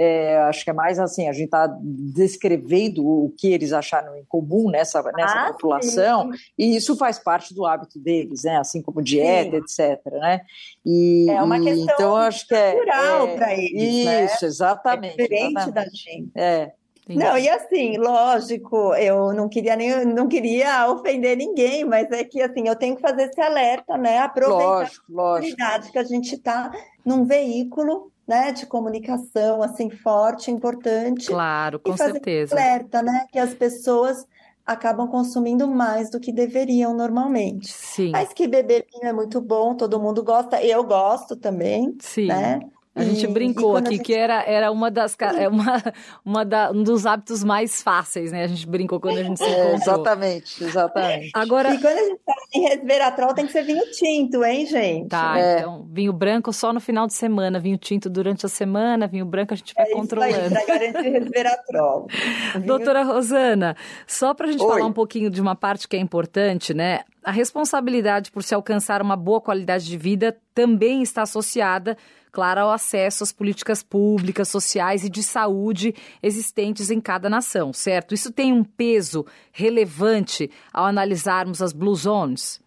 É, 0.00 0.36
acho 0.42 0.62
que 0.62 0.70
é 0.70 0.72
mais 0.72 1.00
assim, 1.00 1.28
a 1.28 1.32
gente 1.32 1.46
está 1.46 1.66
descrevendo 1.82 3.04
o 3.04 3.34
que 3.36 3.48
eles 3.48 3.72
acharam 3.72 4.16
em 4.16 4.24
comum 4.28 4.70
nessa, 4.70 5.02
nessa 5.02 5.48
ah, 5.48 5.52
população, 5.52 6.32
sim. 6.32 6.38
e 6.56 6.76
isso 6.76 6.96
faz 6.96 7.18
parte 7.18 7.52
do 7.52 7.66
hábito 7.66 7.98
deles, 7.98 8.44
né? 8.44 8.58
Assim 8.58 8.80
como 8.80 9.02
dieta, 9.02 9.60
sim. 9.66 9.82
etc. 9.82 10.12
Né? 10.12 10.42
E, 10.86 11.26
é 11.28 11.42
uma 11.42 11.60
questão 11.60 11.94
então, 11.94 12.16
acho 12.16 12.46
que 12.46 12.54
é, 12.54 12.72
cultural 12.74 13.26
é, 13.26 13.36
para 13.36 13.54
eles. 13.54 14.04
Né? 14.04 14.24
Isso, 14.26 14.42
né? 14.42 14.48
exatamente. 14.48 15.20
É 15.20 15.22
diferente 15.24 15.50
exatamente. 15.50 15.74
da 15.74 15.84
gente. 15.84 16.30
É. 16.36 16.72
Entendi. 17.08 17.24
Não, 17.24 17.38
e 17.38 17.48
assim, 17.48 17.96
lógico, 17.96 18.94
eu 18.94 19.32
não 19.32 19.48
queria 19.48 19.74
nem 19.74 20.04
não 20.04 20.28
queria 20.28 20.90
ofender 20.90 21.38
ninguém, 21.38 21.82
mas 21.82 22.10
é 22.10 22.22
que 22.22 22.42
assim, 22.42 22.68
eu 22.68 22.76
tenho 22.76 22.96
que 22.96 23.00
fazer 23.00 23.30
esse 23.30 23.40
alerta, 23.40 23.96
né? 23.96 24.18
Aproveitar 24.18 24.66
lógico, 24.66 25.04
a 25.18 25.22
oportunidade 25.22 25.90
que 25.90 25.98
a 25.98 26.04
gente 26.04 26.34
está 26.34 26.70
num 27.02 27.24
veículo 27.24 28.12
né, 28.26 28.52
de 28.52 28.66
comunicação 28.66 29.62
assim 29.62 29.88
forte, 29.88 30.50
importante. 30.50 31.28
Claro, 31.28 31.80
com 31.80 31.94
e 31.94 31.96
fazer 31.96 32.12
certeza. 32.12 32.54
alerta, 32.54 33.02
né, 33.02 33.24
que 33.32 33.38
as 33.38 33.54
pessoas 33.54 34.26
acabam 34.66 35.08
consumindo 35.08 35.66
mais 35.66 36.10
do 36.10 36.20
que 36.20 36.30
deveriam 36.30 36.92
normalmente. 36.92 37.72
Sim. 37.72 38.10
Mas 38.10 38.34
que 38.34 38.46
beber 38.46 38.86
vinho 38.92 39.08
é 39.08 39.14
muito 39.14 39.40
bom, 39.40 39.74
todo 39.74 39.98
mundo 39.98 40.22
gosta, 40.22 40.62
eu 40.62 40.84
gosto 40.84 41.34
também, 41.36 41.96
Sim. 42.00 42.26
né? 42.26 42.60
A 42.98 43.04
gente 43.04 43.24
e, 43.24 43.28
brincou 43.28 43.76
e 43.76 43.80
aqui 43.80 43.92
gente... 43.92 44.04
que 44.04 44.12
era, 44.12 44.42
era 44.42 44.72
uma 44.72 44.90
das, 44.90 45.16
é 45.38 45.48
uma, 45.48 45.82
uma 46.24 46.44
da, 46.44 46.72
um 46.72 46.82
dos 46.82 47.06
hábitos 47.06 47.44
mais 47.44 47.80
fáceis, 47.80 48.32
né? 48.32 48.42
A 48.42 48.46
gente 48.48 48.66
brincou 48.66 48.98
quando 48.98 49.18
a 49.18 49.22
gente 49.22 49.38
se 49.38 49.44
é, 49.44 49.50
encontrou. 49.50 49.70
É, 49.70 49.74
exatamente, 49.76 50.64
exatamente. 50.64 51.30
Agora... 51.32 51.74
E 51.74 51.78
quando 51.80 51.96
a 51.96 52.02
gente 52.02 52.20
fala 52.26 52.38
em 52.52 52.60
resveratrol, 52.68 53.34
tem 53.34 53.46
que 53.46 53.52
ser 53.52 53.62
vinho 53.62 53.84
tinto, 53.92 54.44
hein, 54.44 54.66
gente? 54.66 55.08
Tá, 55.08 55.38
é. 55.38 55.60
então, 55.60 55.86
vinho 55.88 56.12
branco 56.12 56.52
só 56.52 56.72
no 56.72 56.80
final 56.80 57.06
de 57.06 57.14
semana, 57.14 57.60
vinho 57.60 57.78
tinto 57.78 58.10
durante 58.10 58.44
a 58.44 58.48
semana, 58.48 59.06
vinho 59.06 59.24
branco 59.24 59.54
a 59.54 59.56
gente 59.56 59.72
vai 59.74 59.86
é 59.86 59.94
controlando. 59.94 60.32
Isso 60.32 60.40
aí, 60.40 60.50
pra 60.50 60.66
garantir 60.74 61.08
resveratrol. 61.08 62.06
Vinho... 62.54 62.66
Doutora 62.66 63.02
Rosana, 63.04 63.76
só 64.06 64.34
pra 64.34 64.48
gente 64.48 64.62
Oi. 64.62 64.68
falar 64.68 64.86
um 64.86 64.92
pouquinho 64.92 65.30
de 65.30 65.40
uma 65.40 65.54
parte 65.54 65.86
que 65.86 65.96
é 65.96 66.00
importante, 66.00 66.74
né? 66.74 67.00
A 67.22 67.30
responsabilidade 67.30 68.32
por 68.32 68.42
se 68.42 68.54
alcançar 68.54 69.02
uma 69.02 69.16
boa 69.16 69.40
qualidade 69.40 69.84
de 69.84 69.96
vida 69.96 70.36
também 70.54 71.02
está 71.02 71.22
associada 71.22 71.96
claro, 72.32 72.60
ao 72.60 72.70
acesso 72.70 73.22
às 73.22 73.32
políticas 73.32 73.82
públicas, 73.82 74.48
sociais 74.48 75.04
e 75.04 75.08
de 75.08 75.22
saúde 75.22 75.94
existentes 76.22 76.90
em 76.90 77.00
cada 77.00 77.28
nação, 77.28 77.72
certo? 77.72 78.14
Isso 78.14 78.32
tem 78.32 78.52
um 78.52 78.64
peso 78.64 79.26
relevante 79.52 80.50
ao 80.72 80.84
analisarmos 80.84 81.62
as 81.62 81.72
Blue 81.72 81.94
Zones? 81.94 82.60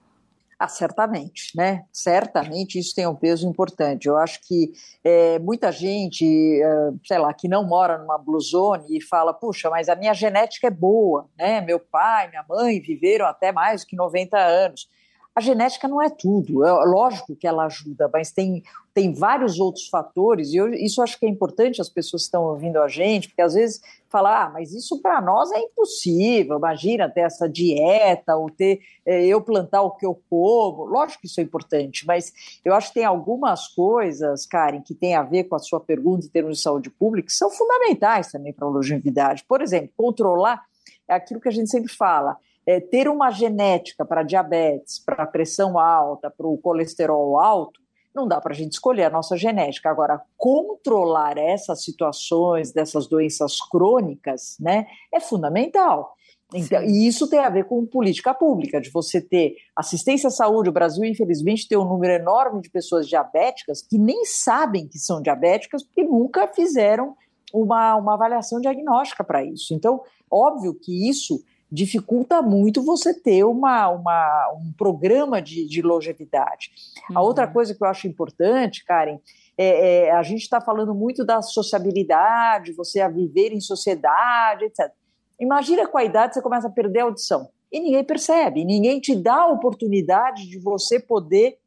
Ah, 0.63 0.67
certamente, 0.67 1.57
né? 1.57 1.85
Certamente 1.91 2.77
isso 2.77 2.93
tem 2.93 3.07
um 3.07 3.15
peso 3.15 3.49
importante. 3.49 4.07
Eu 4.07 4.15
acho 4.15 4.39
que 4.47 4.71
é, 5.03 5.39
muita 5.39 5.71
gente, 5.71 6.23
é, 6.61 6.91
sei 7.03 7.17
lá, 7.17 7.33
que 7.33 7.47
não 7.47 7.65
mora 7.65 7.97
numa 7.97 8.15
blue 8.15 8.39
zone 8.39 8.85
e 8.95 9.01
fala, 9.01 9.33
puxa, 9.33 9.71
mas 9.71 9.89
a 9.89 9.95
minha 9.95 10.13
genética 10.13 10.67
é 10.67 10.69
boa, 10.69 11.27
né? 11.35 11.61
Meu 11.61 11.79
pai, 11.79 12.29
minha 12.29 12.45
mãe 12.47 12.79
viveram 12.79 13.25
até 13.25 13.51
mais 13.51 13.81
do 13.81 13.87
que 13.87 13.95
90 13.95 14.37
anos. 14.37 14.87
A 15.33 15.39
genética 15.39 15.87
não 15.87 16.01
é 16.01 16.09
tudo, 16.09 16.65
é 16.65 16.71
lógico 16.85 17.37
que 17.37 17.47
ela 17.47 17.65
ajuda, 17.65 18.09
mas 18.11 18.33
tem, 18.33 18.61
tem 18.93 19.13
vários 19.13 19.61
outros 19.61 19.87
fatores, 19.87 20.49
e 20.49 20.57
eu, 20.57 20.73
isso 20.73 21.01
acho 21.01 21.17
que 21.17 21.25
é 21.25 21.29
importante 21.29 21.79
as 21.79 21.87
pessoas 21.87 22.23
que 22.23 22.27
estão 22.27 22.43
ouvindo 22.43 22.77
a 22.77 22.89
gente, 22.89 23.29
porque 23.29 23.41
às 23.41 23.53
vezes 23.53 23.79
falar, 24.09 24.43
ah, 24.43 24.49
mas 24.49 24.73
isso 24.73 25.01
para 25.01 25.21
nós 25.21 25.49
é 25.53 25.59
impossível, 25.59 26.57
imagina 26.57 27.09
ter 27.09 27.21
essa 27.21 27.47
dieta, 27.47 28.35
ou 28.35 28.49
ter 28.49 28.81
é, 29.05 29.25
eu 29.25 29.39
plantar 29.39 29.81
o 29.83 29.91
que 29.91 30.05
eu 30.05 30.21
como, 30.29 30.83
lógico 30.83 31.21
que 31.21 31.27
isso 31.27 31.39
é 31.39 31.43
importante, 31.43 32.05
mas 32.05 32.33
eu 32.65 32.73
acho 32.73 32.89
que 32.89 32.95
tem 32.95 33.05
algumas 33.05 33.69
coisas, 33.69 34.45
Karen, 34.45 34.81
que 34.81 34.93
tem 34.93 35.15
a 35.15 35.23
ver 35.23 35.45
com 35.45 35.55
a 35.55 35.59
sua 35.59 35.79
pergunta 35.79 36.25
em 36.25 36.29
termos 36.29 36.57
de 36.57 36.63
saúde 36.63 36.89
pública, 36.89 37.27
que 37.27 37.33
são 37.33 37.49
fundamentais 37.49 38.29
também 38.29 38.51
para 38.51 38.67
a 38.67 38.69
longevidade. 38.69 39.45
Por 39.47 39.61
exemplo, 39.61 39.91
controlar 39.95 40.61
é 41.07 41.13
aquilo 41.13 41.39
que 41.39 41.47
a 41.47 41.51
gente 41.51 41.69
sempre 41.69 41.93
fala, 41.93 42.37
é, 42.65 42.79
ter 42.79 43.07
uma 43.07 43.31
genética 43.31 44.05
para 44.05 44.23
diabetes, 44.23 44.99
para 44.99 45.25
pressão 45.25 45.79
alta, 45.79 46.29
para 46.29 46.47
o 46.47 46.57
colesterol 46.57 47.37
alto, 47.37 47.79
não 48.13 48.27
dá 48.27 48.41
para 48.41 48.51
a 48.51 48.55
gente 48.55 48.73
escolher 48.73 49.05
a 49.05 49.09
nossa 49.09 49.37
genética. 49.37 49.89
Agora, 49.89 50.21
controlar 50.37 51.37
essas 51.37 51.83
situações, 51.83 52.71
dessas 52.71 53.07
doenças 53.07 53.57
crônicas, 53.61 54.57
né, 54.59 54.85
é 55.13 55.19
fundamental. 55.19 56.15
Então, 56.53 56.83
e 56.83 57.07
isso 57.07 57.29
tem 57.29 57.39
a 57.39 57.49
ver 57.49 57.65
com 57.65 57.85
política 57.85 58.33
pública, 58.33 58.81
de 58.81 58.89
você 58.89 59.21
ter 59.21 59.55
assistência 59.73 60.27
à 60.27 60.31
saúde. 60.31 60.69
O 60.69 60.73
Brasil, 60.73 61.05
infelizmente, 61.05 61.67
tem 61.67 61.77
um 61.77 61.87
número 61.87 62.11
enorme 62.11 62.61
de 62.61 62.69
pessoas 62.69 63.07
diabéticas 63.07 63.81
que 63.81 63.97
nem 63.97 64.25
sabem 64.25 64.87
que 64.87 64.99
são 64.99 65.21
diabéticas 65.21 65.81
porque 65.81 66.03
nunca 66.03 66.47
fizeram 66.47 67.15
uma, 67.53 67.95
uma 67.95 68.13
avaliação 68.15 68.59
diagnóstica 68.59 69.23
para 69.23 69.43
isso. 69.45 69.73
Então, 69.73 70.01
óbvio 70.29 70.73
que 70.73 71.09
isso 71.09 71.41
dificulta 71.71 72.41
muito 72.41 72.83
você 72.83 73.13
ter 73.13 73.45
uma, 73.45 73.87
uma 73.87 74.51
um 74.55 74.73
programa 74.73 75.41
de, 75.41 75.65
de 75.65 75.81
longevidade. 75.81 76.71
Uhum. 77.09 77.17
A 77.17 77.21
outra 77.21 77.47
coisa 77.47 77.73
que 77.73 77.81
eu 77.81 77.87
acho 77.87 78.07
importante, 78.07 78.83
Karen, 78.83 79.19
é, 79.57 80.07
é 80.07 80.11
a 80.11 80.21
gente 80.21 80.41
está 80.41 80.59
falando 80.59 80.93
muito 80.93 81.23
da 81.25 81.41
sociabilidade, 81.41 82.73
você 82.73 82.99
a 82.99 83.07
viver 83.07 83.53
em 83.53 83.61
sociedade, 83.61 84.65
etc. 84.65 84.91
Imagina 85.39 85.87
com 85.87 85.97
a 85.97 86.03
idade 86.03 86.33
você 86.33 86.41
começa 86.41 86.67
a 86.67 86.71
perder 86.71 86.99
a 86.99 87.03
audição. 87.03 87.49
E 87.71 87.79
ninguém 87.79 88.03
percebe, 88.03 88.65
ninguém 88.65 88.99
te 88.99 89.15
dá 89.15 89.43
a 89.43 89.47
oportunidade 89.47 90.49
de 90.49 90.59
você 90.59 90.99
poder 90.99 91.57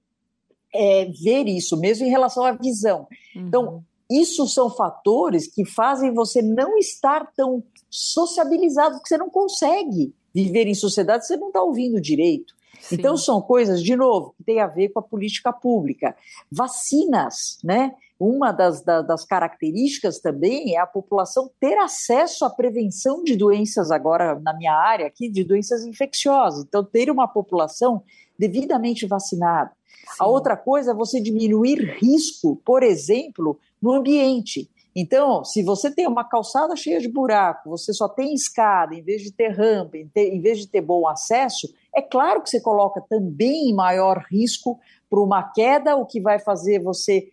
é, 0.75 1.07
ver 1.07 1.47
isso, 1.47 1.79
mesmo 1.79 2.05
em 2.07 2.11
relação 2.11 2.45
à 2.45 2.53
visão. 2.53 3.09
Então, 3.35 3.63
uhum. 3.63 3.69
Então, 3.69 3.85
isso 4.21 4.47
são 4.47 4.71
fatores 4.71 5.47
que 5.47 5.65
fazem 5.65 6.13
você 6.13 6.43
não 6.43 6.77
estar 6.79 7.33
tão 7.35 7.63
sociabilizado, 7.91 8.97
porque 8.97 9.09
você 9.09 9.19
não 9.19 9.31
consegue 9.31 10.15
viver 10.35 10.67
em 10.67 10.75
sociedade, 10.75 11.27
você 11.27 11.37
não 11.37 11.49
está 11.49 11.63
ouvindo 11.63 12.01
direito. 12.01 12.55
Sim. 12.81 12.97
Então, 12.97 13.17
são 13.17 13.41
coisas, 13.41 13.83
de 13.83 13.97
novo, 13.97 14.35
que 14.37 14.45
tem 14.45 14.61
a 14.61 14.67
ver 14.67 14.91
com 14.91 14.99
a 14.99 15.03
política 15.03 15.53
pública. 15.53 16.15
Vacinas, 16.51 17.59
né? 17.63 17.95
Uma 18.19 18.53
das, 18.53 18.83
das 18.83 19.25
características 19.25 20.21
também 20.21 20.77
é 20.77 20.79
a 20.79 20.87
população 20.87 21.51
ter 21.59 21.77
acesso 21.79 22.45
à 22.45 22.51
prevenção 22.51 23.25
de 23.25 23.37
doenças, 23.37 23.91
agora 23.91 24.39
na 24.41 24.55
minha 24.57 24.73
área 24.73 25.07
aqui, 25.07 25.29
de 25.29 25.45
doenças 25.45 25.85
infecciosas. 25.85 26.65
Então, 26.65 26.85
ter 26.85 27.11
uma 27.11 27.27
população 27.27 28.03
devidamente 28.39 29.07
vacinada. 29.07 29.73
Sim. 30.07 30.17
A 30.21 30.27
outra 30.27 30.57
coisa 30.57 30.93
é 30.93 30.95
você 30.95 31.21
diminuir 31.21 31.99
risco, 32.01 32.61
por 32.65 32.83
exemplo, 32.83 33.59
no 33.81 33.93
ambiente. 33.93 34.71
Então, 34.97 35.45
se 35.45 35.63
você 35.63 35.91
tem 35.91 36.07
uma 36.07 36.23
calçada 36.23 36.77
cheia 36.77 37.01
de 37.01 37.09
buraco, 37.09 37.71
você 37.71 37.93
só 37.93 38.09
tem 38.09 38.33
escada, 38.33 38.95
em 38.95 39.03
vez 39.03 39.23
de 39.23 39.33
ter 39.33 39.49
rampa, 39.49 39.97
em, 39.97 40.41
vez 40.41 40.59
de 40.59 40.69
ter 40.69 40.81
bom 40.81 41.09
acesso, 41.09 41.69
é 41.93 42.01
claro 42.01 42.41
que 42.43 42.49
você 42.49 42.61
coloca 42.61 43.03
também 43.09 43.75
maior 43.75 44.25
risco 44.31 44.79
para 45.11 45.21
uma 45.21 45.43
queda, 45.43 45.97
o 45.97 46.07
que 46.07 46.21
vai 46.21 46.39
fazer 46.39 46.81
você 46.81 47.29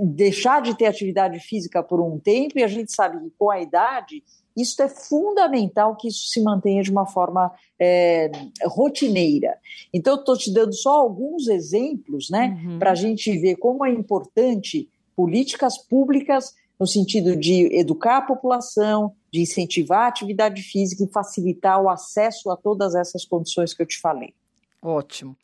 deixar 0.00 0.62
de 0.62 0.76
ter 0.76 0.86
atividade 0.86 1.38
física 1.40 1.82
por 1.82 2.00
um 2.00 2.18
tempo, 2.18 2.58
e 2.58 2.62
a 2.62 2.68
gente 2.68 2.92
sabe 2.92 3.18
que 3.18 3.32
com 3.38 3.50
a 3.50 3.60
idade 3.60 4.22
isso 4.56 4.80
é 4.82 4.88
fundamental 4.88 5.96
que 5.96 6.08
isso 6.08 6.28
se 6.28 6.40
mantenha 6.40 6.82
de 6.82 6.90
uma 6.90 7.06
forma 7.06 7.52
é, 7.78 8.30
rotineira. 8.64 9.58
Então, 9.92 10.14
estou 10.14 10.36
te 10.36 10.52
dando 10.52 10.72
só 10.72 10.92
alguns 10.92 11.48
exemplos 11.48 12.30
né, 12.30 12.56
uhum. 12.64 12.78
para 12.78 12.92
a 12.92 12.94
gente 12.94 13.36
ver 13.36 13.56
como 13.56 13.84
é 13.84 13.90
importante 13.90 14.88
políticas 15.16 15.76
públicas 15.76 16.54
no 16.78 16.86
sentido 16.86 17.36
de 17.36 17.68
educar 17.76 18.18
a 18.18 18.22
população, 18.22 19.12
de 19.32 19.40
incentivar 19.40 20.02
a 20.02 20.08
atividade 20.08 20.62
física 20.62 21.04
e 21.04 21.12
facilitar 21.12 21.80
o 21.80 21.88
acesso 21.88 22.50
a 22.50 22.56
todas 22.56 22.94
essas 22.94 23.24
condições 23.24 23.72
que 23.72 23.82
eu 23.82 23.86
te 23.86 24.00
falei. 24.00 24.34
Ótimo. 24.82 25.36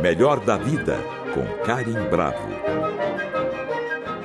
Melhor 0.00 0.44
da 0.44 0.56
vida 0.56 1.17
com 1.38 1.64
Karim 1.64 2.08
Bravo. 2.10 2.48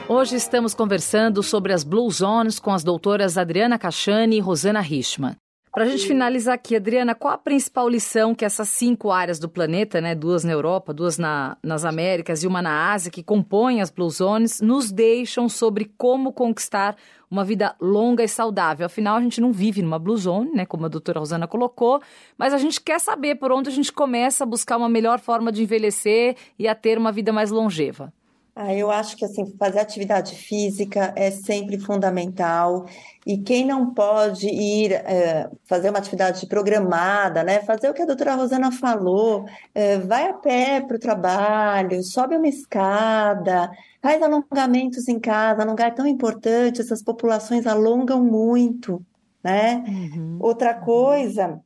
Hoje 0.10 0.36
estamos 0.36 0.74
conversando 0.74 1.44
sobre 1.44 1.72
as 1.72 1.84
Blue 1.84 2.10
Zones 2.10 2.60
com 2.60 2.72
as 2.72 2.84
doutoras 2.84 3.38
Adriana 3.38 3.78
Cachani 3.78 4.38
e 4.38 4.40
Rosana 4.40 4.82
Richman. 4.82 5.36
Para 5.72 5.86
a 5.86 5.88
gente 5.88 6.06
finalizar 6.06 6.54
aqui, 6.54 6.76
Adriana, 6.76 7.16
qual 7.16 7.34
a 7.34 7.38
principal 7.38 7.90
lição 7.90 8.36
que 8.36 8.46
essas 8.46 8.70
cinco 8.70 9.12
áreas 9.12 9.40
do 9.40 9.50
planeta, 9.50 10.00
né, 10.00 10.14
duas 10.14 10.44
na 10.44 10.52
Europa, 10.52 10.94
duas 10.94 11.18
na, 11.18 11.58
nas 11.64 11.84
Américas 11.84 12.44
e 12.44 12.48
uma 12.48 12.62
na 12.62 12.92
Ásia, 12.92 13.12
que 13.12 13.24
compõem 13.24 13.82
as 13.82 13.90
Blue 13.90 14.10
Zones, 14.10 14.62
nos 14.62 14.92
deixam 14.92 15.50
sobre 15.50 15.92
como 15.98 16.32
conquistar 16.32 16.96
uma 17.34 17.44
vida 17.44 17.76
longa 17.82 18.24
e 18.24 18.28
saudável? 18.28 18.86
Afinal, 18.86 19.18
a 19.18 19.22
gente 19.22 19.42
não 19.42 19.52
vive 19.52 19.82
numa 19.82 19.98
Blue 19.98 20.16
Zone, 20.16 20.52
né, 20.54 20.66
como 20.66 20.86
a 20.86 20.90
doutora 20.90 21.20
Rosana 21.20 21.48
colocou, 21.48 22.00
mas 22.38 22.54
a 22.54 22.58
gente 22.60 22.80
quer 22.80 23.00
saber 23.00 23.36
por 23.36 23.52
onde 23.52 23.70
a 23.70 23.72
gente 23.74 23.92
começa 23.92 24.44
a 24.44 24.48
buscar 24.48 24.78
uma 24.78 24.88
melhor 24.88 25.20
forma 25.20 25.52
de 25.52 25.64
envelhecer 25.64 26.36
e 26.60 26.68
a 26.68 26.76
ter 26.76 26.98
uma 26.98 27.12
vida 27.12 27.34
mais 27.34 27.50
longeva. 27.50 28.14
Ah, 28.56 28.72
eu 28.72 28.92
acho 28.92 29.18
que 29.18 29.26
assim, 29.26 29.48
fazer 29.58 29.80
atividade 29.80 30.36
física 30.36 31.12
é 31.16 31.32
sempre 31.32 31.80
fundamental. 31.80 32.86
E 33.26 33.40
quem 33.40 33.66
não 33.66 33.96
pode 33.96 34.48
ir 34.48 34.92
é, 34.92 35.50
fazer 35.64 35.90
uma 35.90 35.98
atividade 35.98 36.46
programada, 36.46 37.44
né? 37.44 37.62
Fazer 37.62 37.90
o 37.90 37.94
que 37.96 38.04
a 38.04 38.06
doutora 38.06 38.36
Rosana 38.36 38.72
falou, 38.72 39.46
é, 39.74 39.98
vai 39.98 40.30
a 40.30 40.34
pé 40.34 40.82
para 40.82 40.98
o 40.98 41.00
trabalho, 41.00 42.04
sobe 42.04 42.36
uma 42.38 42.48
escada, 42.48 43.72
faz 44.04 44.22
alongamentos 44.22 45.08
em 45.08 45.20
casa, 45.20 45.64
alongar 45.64 45.88
é 45.88 45.92
tão 45.92 46.06
importante, 46.06 46.82
essas 46.82 47.02
populações 47.02 47.66
alongam 47.66 48.24
muito, 48.24 49.04
né? 49.44 49.84
Uhum. 49.88 50.38
Outra 50.40 50.76
coisa 50.76 51.60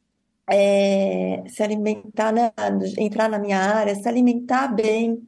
é 0.50 1.43
se 1.47 1.62
alimentar, 1.62 2.32
né? 2.32 2.54
entrar 2.97 3.28
na 3.28 3.39
minha 3.39 3.60
área, 3.60 3.95
se 3.95 4.08
alimentar 4.08 4.67
bem 4.67 5.21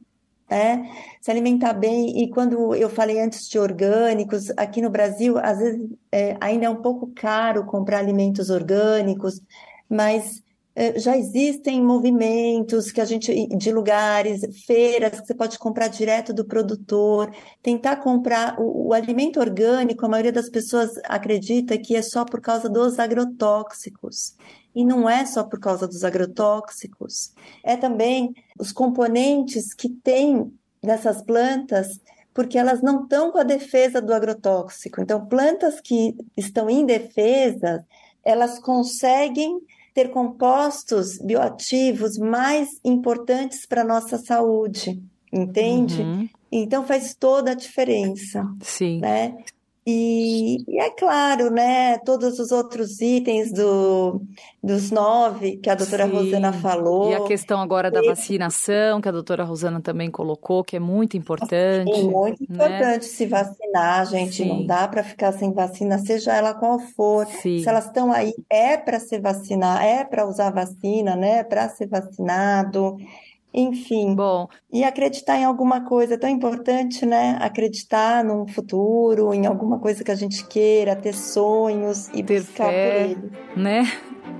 né? 0.50 0.90
Se 1.20 1.30
alimentar 1.30 1.72
bem. 1.72 2.22
E 2.22 2.28
quando 2.28 2.74
eu 2.74 2.90
falei 2.90 3.20
antes 3.20 3.48
de 3.48 3.58
orgânicos, 3.58 4.50
aqui 4.56 4.82
no 4.82 4.90
Brasil, 4.90 5.38
às 5.38 5.58
vezes 5.58 5.88
é, 6.10 6.36
ainda 6.40 6.66
é 6.66 6.70
um 6.70 6.82
pouco 6.82 7.12
caro 7.14 7.64
comprar 7.64 7.98
alimentos 7.98 8.50
orgânicos, 8.50 9.40
mas 9.88 10.42
já 10.96 11.16
existem 11.16 11.82
movimentos 11.82 12.92
que 12.92 13.00
a 13.00 13.04
gente 13.04 13.48
de 13.48 13.72
lugares, 13.72 14.42
feiras 14.64 15.20
que 15.20 15.26
você 15.26 15.34
pode 15.34 15.58
comprar 15.58 15.88
direto 15.88 16.32
do 16.32 16.44
produtor, 16.44 17.30
tentar 17.62 17.96
comprar 17.96 18.58
o, 18.58 18.88
o 18.88 18.92
alimento 18.94 19.40
orgânico, 19.40 20.06
a 20.06 20.08
maioria 20.08 20.32
das 20.32 20.48
pessoas 20.48 20.92
acredita 21.04 21.76
que 21.76 21.96
é 21.96 22.02
só 22.02 22.24
por 22.24 22.40
causa 22.40 22.68
dos 22.68 22.98
agrotóxicos. 22.98 24.36
E 24.74 24.84
não 24.84 25.10
é 25.10 25.26
só 25.26 25.42
por 25.42 25.58
causa 25.58 25.88
dos 25.88 26.04
agrotóxicos, 26.04 27.32
é 27.64 27.76
também 27.76 28.32
os 28.58 28.70
componentes 28.70 29.74
que 29.74 29.88
tem 29.88 30.52
nessas 30.80 31.20
plantas, 31.22 32.00
porque 32.32 32.56
elas 32.56 32.80
não 32.80 33.02
estão 33.02 33.32
com 33.32 33.38
a 33.38 33.42
defesa 33.42 34.00
do 34.00 34.14
agrotóxico. 34.14 35.00
Então, 35.00 35.26
plantas 35.26 35.80
que 35.80 36.14
estão 36.36 36.70
indefesas, 36.70 37.80
elas 38.24 38.60
conseguem 38.60 39.60
ter 39.94 40.10
compostos 40.10 41.18
bioativos 41.18 42.16
mais 42.18 42.68
importantes 42.84 43.66
para 43.66 43.82
a 43.82 43.84
nossa 43.84 44.18
saúde, 44.18 45.02
entende? 45.32 46.02
Uhum. 46.02 46.28
Então 46.52 46.84
faz 46.84 47.14
toda 47.14 47.52
a 47.52 47.54
diferença. 47.54 48.44
Sim. 48.60 49.00
Né? 49.00 49.36
E, 49.86 50.58
e, 50.68 50.78
é 50.78 50.90
claro, 50.90 51.50
né, 51.50 51.96
todos 51.98 52.38
os 52.38 52.52
outros 52.52 53.00
itens 53.00 53.50
do, 53.50 54.20
dos 54.62 54.90
nove 54.90 55.56
que 55.56 55.70
a 55.70 55.74
doutora 55.74 56.06
Sim. 56.06 56.12
Rosana 56.12 56.52
falou. 56.52 57.10
E 57.10 57.14
a 57.14 57.24
questão 57.24 57.58
agora 57.60 57.90
da 57.90 58.02
vacinação, 58.02 59.00
que 59.00 59.08
a 59.08 59.12
doutora 59.12 59.42
Rosana 59.42 59.80
também 59.80 60.10
colocou, 60.10 60.62
que 60.62 60.76
é 60.76 60.80
muito 60.80 61.16
importante. 61.16 61.98
É 61.98 62.02
muito 62.02 62.40
né? 62.40 62.46
importante 62.50 63.06
se 63.06 63.26
vacinar, 63.26 64.06
gente. 64.06 64.36
Sim. 64.36 64.48
Não 64.48 64.66
dá 64.66 64.86
para 64.86 65.02
ficar 65.02 65.32
sem 65.32 65.50
vacina, 65.52 65.98
seja 65.98 66.34
ela 66.34 66.52
qual 66.52 66.78
for. 66.78 67.26
Sim. 67.26 67.60
Se 67.60 67.68
elas 67.68 67.86
estão 67.86 68.12
aí, 68.12 68.34
é 68.50 68.76
para 68.76 69.00
se 69.00 69.18
vacinar, 69.18 69.82
é 69.82 70.04
para 70.04 70.26
usar 70.26 70.50
vacina, 70.50 71.16
né? 71.16 71.42
Para 71.42 71.68
ser 71.70 71.88
vacinado. 71.88 72.98
Enfim. 73.52 74.14
Bom. 74.14 74.48
E 74.72 74.84
acreditar 74.84 75.36
em 75.36 75.44
alguma 75.44 75.84
coisa 75.84 76.14
é 76.14 76.16
tão 76.16 76.30
importante, 76.30 77.04
né? 77.04 77.36
Acreditar 77.40 78.24
num 78.24 78.46
futuro, 78.46 79.34
em 79.34 79.46
alguma 79.46 79.78
coisa 79.78 80.04
que 80.04 80.10
a 80.10 80.14
gente 80.14 80.46
queira, 80.46 80.94
ter 80.94 81.14
sonhos 81.14 82.08
e 82.08 82.22
ter 82.22 82.40
buscar 82.40 82.68
fé, 82.68 82.90
por 82.90 83.10
ele. 83.10 83.32
Né? 83.56 83.82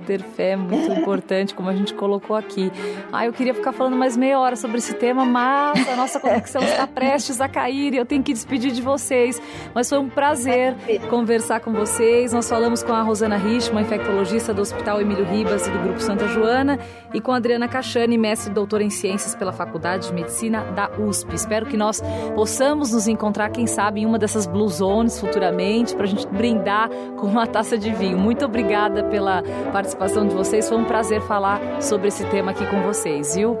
Ter 0.01 0.21
fé 0.21 0.51
é 0.51 0.55
muito 0.55 0.91
importante, 0.91 1.53
como 1.53 1.69
a 1.69 1.75
gente 1.75 1.93
colocou 1.93 2.35
aqui. 2.35 2.71
Ah, 3.11 3.25
eu 3.25 3.33
queria 3.33 3.53
ficar 3.53 3.71
falando 3.71 3.95
mais 3.95 4.17
meia 4.17 4.39
hora 4.39 4.55
sobre 4.55 4.77
esse 4.77 4.93
tema, 4.93 5.25
mas 5.25 5.87
a 5.87 5.95
nossa 5.95 6.19
conexão 6.19 6.61
está 6.61 6.85
prestes 6.85 7.39
a 7.39 7.47
cair 7.47 7.93
e 7.93 7.97
eu 7.97 8.05
tenho 8.05 8.21
que 8.21 8.33
despedir 8.33 8.71
de 8.71 8.81
vocês. 8.81 9.41
Mas 9.73 9.87
foi 9.87 9.99
um 9.99 10.09
prazer 10.09 10.75
conversar 11.09 11.59
com 11.61 11.71
vocês. 11.71 12.33
Nós 12.33 12.49
falamos 12.49 12.83
com 12.83 12.93
a 12.93 13.01
Rosana 13.01 13.37
Rich, 13.37 13.71
uma 13.71 13.81
infectologista 13.81 14.53
do 14.53 14.61
Hospital 14.61 14.99
Emílio 14.99 15.23
Ribas 15.23 15.67
e 15.67 15.71
do 15.71 15.79
Grupo 15.79 15.99
Santa 15.99 16.27
Joana, 16.27 16.79
e 17.13 17.21
com 17.21 17.31
a 17.31 17.37
Adriana 17.37 17.67
Cachani, 17.67 18.17
mestre 18.17 18.51
e 18.51 18.53
doutora 18.53 18.83
em 18.83 18.89
Ciências 18.89 19.35
pela 19.35 19.51
Faculdade 19.51 20.07
de 20.07 20.13
Medicina 20.13 20.63
da 20.71 20.89
USP. 20.99 21.35
Espero 21.35 21.65
que 21.65 21.77
nós 21.77 22.01
possamos 22.35 22.91
nos 22.91 23.07
encontrar, 23.07 23.49
quem 23.49 23.67
sabe, 23.67 24.01
em 24.01 24.05
uma 24.05 24.19
dessas 24.19 24.45
Blue 24.45 24.67
Zones 24.67 25.19
futuramente, 25.19 25.95
para 25.95 26.03
a 26.03 26.07
gente 26.07 26.27
brindar 26.27 26.89
com 27.17 27.27
uma 27.27 27.47
taça 27.47 27.77
de 27.77 27.91
vinho. 27.93 28.17
Muito 28.17 28.43
obrigada 28.45 29.03
pela 29.03 29.43
participação 29.71 29.90
participação 29.91 30.27
de 30.27 30.35
vocês. 30.35 30.67
Foi 30.67 30.77
um 30.77 30.85
prazer 30.85 31.21
falar 31.21 31.81
sobre 31.81 32.07
esse 32.07 32.23
tema 32.25 32.51
aqui 32.51 32.65
com 32.65 32.81
vocês, 32.81 33.35
viu? 33.35 33.57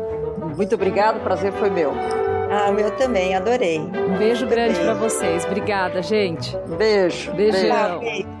Muito 0.55 0.75
obrigado, 0.75 1.17
o 1.17 1.19
prazer 1.19 1.51
foi 1.53 1.69
meu. 1.69 1.93
Ah, 2.49 2.69
o 2.69 2.73
meu 2.73 2.91
também, 2.91 3.35
adorei. 3.35 3.79
Um 3.79 4.17
beijo 4.17 4.45
grande 4.45 4.79
para 4.79 4.93
vocês. 4.93 5.45
Obrigada, 5.45 6.01
gente. 6.01 6.55
Beijo. 6.77 7.31
Beijão. 7.33 7.99
Beijo. 7.99 8.40